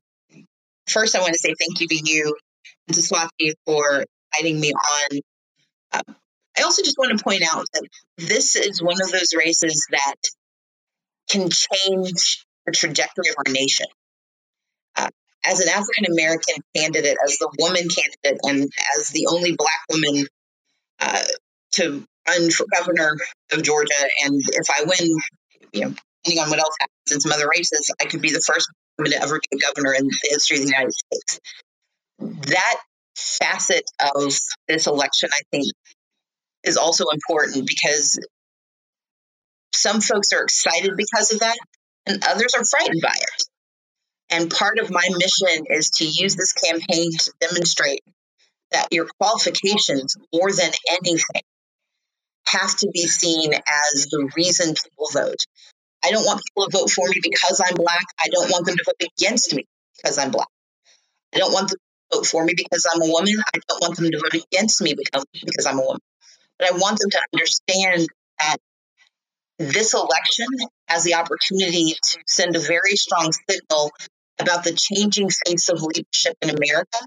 first 0.87 1.15
I 1.15 1.19
want 1.19 1.33
to 1.33 1.39
say 1.39 1.53
thank 1.59 1.79
you 1.79 1.87
to 1.87 2.11
you 2.11 2.35
and 2.87 2.95
to 2.95 3.01
Swati 3.01 3.53
for 3.65 4.05
inviting 4.37 4.59
me 4.59 4.73
on. 4.73 5.19
Um, 5.93 6.15
I 6.57 6.63
also 6.63 6.81
just 6.81 6.97
want 6.97 7.17
to 7.17 7.23
point 7.23 7.43
out 7.53 7.65
that 7.73 7.87
this 8.17 8.55
is 8.55 8.81
one 8.81 9.01
of 9.01 9.11
those 9.11 9.33
races 9.35 9.85
that 9.91 10.15
can 11.29 11.49
change 11.49 12.45
the 12.65 12.71
trajectory 12.71 13.29
of 13.29 13.35
our 13.37 13.51
nation. 13.51 13.85
Uh, 14.95 15.09
as 15.45 15.59
an 15.59 15.69
African 15.69 16.11
American 16.11 16.55
candidate, 16.75 17.17
as 17.23 17.37
the 17.37 17.49
woman 17.59 17.87
candidate, 17.87 18.39
and 18.43 18.69
as 18.97 19.09
the 19.09 19.27
only 19.29 19.55
Black 19.55 19.81
woman 19.89 20.27
uh, 20.99 21.23
to 21.73 22.03
run 22.27 22.49
for 22.49 22.65
governor 22.75 23.15
of 23.51 23.63
Georgia, 23.63 23.93
and 24.25 24.41
if 24.41 24.67
I 24.69 24.83
win, 24.85 25.17
you 25.73 25.81
know, 25.81 25.93
depending 26.23 26.43
on 26.43 26.49
what 26.49 26.59
else 26.59 26.75
happens 26.79 27.11
in 27.11 27.19
some 27.21 27.31
other 27.31 27.47
races, 27.49 27.91
I 28.01 28.05
could 28.05 28.21
be 28.21 28.31
the 28.31 28.41
first 28.41 28.69
to 29.05 29.21
ever 29.21 29.39
be 29.39 29.57
a 29.57 29.59
governor 29.59 29.93
in 29.93 30.07
the 30.07 30.17
history 30.29 30.57
of 30.57 30.63
the 30.63 30.69
United 30.69 30.93
States. 30.93 31.39
That 32.19 32.77
facet 33.15 33.83
of 33.99 34.33
this 34.67 34.87
election, 34.87 35.29
I 35.31 35.41
think, 35.51 35.65
is 36.63 36.77
also 36.77 37.05
important 37.13 37.67
because 37.67 38.19
some 39.73 40.01
folks 40.01 40.33
are 40.33 40.43
excited 40.43 40.91
because 40.97 41.31
of 41.31 41.39
that, 41.41 41.57
and 42.05 42.23
others 42.27 42.53
are 42.55 42.63
frightened 42.65 43.01
by 43.01 43.15
it. 43.15 43.43
And 44.29 44.51
part 44.51 44.79
of 44.79 44.89
my 44.89 45.07
mission 45.09 45.65
is 45.69 45.89
to 45.97 46.05
use 46.05 46.35
this 46.35 46.53
campaign 46.53 47.11
to 47.11 47.33
demonstrate 47.39 48.01
that 48.71 48.87
your 48.91 49.07
qualifications, 49.19 50.15
more 50.33 50.51
than 50.51 50.71
anything, 50.91 51.41
have 52.47 52.75
to 52.77 52.89
be 52.91 53.07
seen 53.07 53.53
as 53.53 54.07
the 54.07 54.29
reason 54.35 54.73
people 54.73 55.07
vote. 55.13 55.45
I 56.07 56.11
don't 56.11 56.23
want 56.23 56.41
people 56.41 56.69
to 56.69 56.77
vote 56.77 56.89
for 56.89 57.07
me 57.09 57.19
because 57.21 57.61
I'm 57.65 57.75
black. 57.75 58.05
I 58.17 58.29
don't 58.31 58.49
want 58.49 58.65
them 58.65 58.77
to 58.77 58.83
vote 58.85 59.09
against 59.17 59.53
me 59.53 59.65
because 59.97 60.17
I'm 60.17 60.31
black. 60.31 60.47
I 61.35 61.39
don't 61.39 61.51
want 61.51 61.69
them 61.69 61.77
to 61.77 62.17
vote 62.17 62.25
for 62.25 62.45
me 62.45 62.53
because 62.55 62.87
I'm 62.93 63.01
a 63.01 63.11
woman. 63.11 63.33
I 63.53 63.59
don't 63.67 63.81
want 63.81 63.97
them 63.97 64.09
to 64.11 64.17
vote 64.17 64.41
against 64.49 64.81
me 64.81 64.95
because, 64.95 65.25
because 65.33 65.65
I'm 65.65 65.79
a 65.79 65.83
woman. 65.83 66.01
But 66.57 66.71
I 66.71 66.77
want 66.77 66.99
them 66.99 67.09
to 67.09 67.19
understand 67.33 68.07
that 68.39 68.57
this 69.59 69.93
election 69.93 70.47
has 70.87 71.03
the 71.03 71.15
opportunity 71.15 71.93
to 72.01 72.19
send 72.25 72.55
a 72.55 72.59
very 72.59 72.95
strong 72.95 73.31
signal 73.49 73.91
about 74.39 74.63
the 74.63 74.71
changing 74.71 75.29
face 75.29 75.67
of 75.67 75.81
leadership 75.81 76.37
in 76.41 76.51
America 76.51 76.99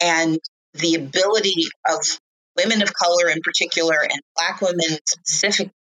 and 0.00 0.38
the 0.74 0.96
ability 0.96 1.64
of 1.88 2.18
women 2.56 2.82
of 2.82 2.92
color 2.92 3.28
in 3.28 3.40
particular 3.42 3.96
and 4.02 4.20
Black 4.36 4.60
women 4.60 4.98
specifically 5.06 5.72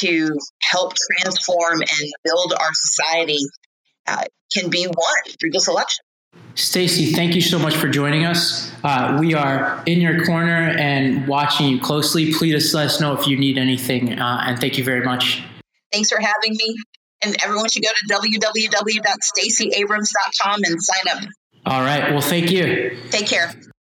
to 0.00 0.38
help 0.62 0.94
transform 1.18 1.80
and 1.80 2.12
build 2.24 2.54
our 2.58 2.70
society 2.72 3.38
uh, 4.06 4.24
can 4.52 4.70
be 4.70 4.86
won 4.86 5.34
through 5.40 5.50
this 5.50 5.66
election. 5.68 6.04
Stacey, 6.54 7.12
thank 7.12 7.34
you 7.34 7.40
so 7.40 7.58
much 7.58 7.74
for 7.74 7.88
joining 7.88 8.26
us. 8.26 8.70
Uh, 8.84 9.16
we 9.20 9.34
are 9.34 9.82
in 9.86 10.00
your 10.00 10.24
corner 10.26 10.76
and 10.78 11.26
watching 11.26 11.68
you 11.68 11.80
closely. 11.80 12.32
Please 12.32 12.72
let 12.74 12.86
us 12.86 13.00
know 13.00 13.14
if 13.14 13.26
you 13.26 13.36
need 13.36 13.58
anything, 13.58 14.16
uh, 14.18 14.44
and 14.46 14.60
thank 14.60 14.78
you 14.78 14.84
very 14.84 15.04
much. 15.04 15.42
Thanks 15.92 16.10
for 16.10 16.20
having 16.20 16.52
me. 16.52 16.76
And 17.22 17.36
everyone 17.42 17.68
should 17.68 17.82
go 17.82 17.90
to 17.90 18.06
www.staceyabrams.com 18.14 20.60
and 20.64 20.82
sign 20.82 21.08
up. 21.16 21.24
All 21.66 21.82
right. 21.82 22.12
Well, 22.12 22.22
thank 22.22 22.50
you. 22.50 22.96
Take 23.10 23.26
care. 23.26 23.52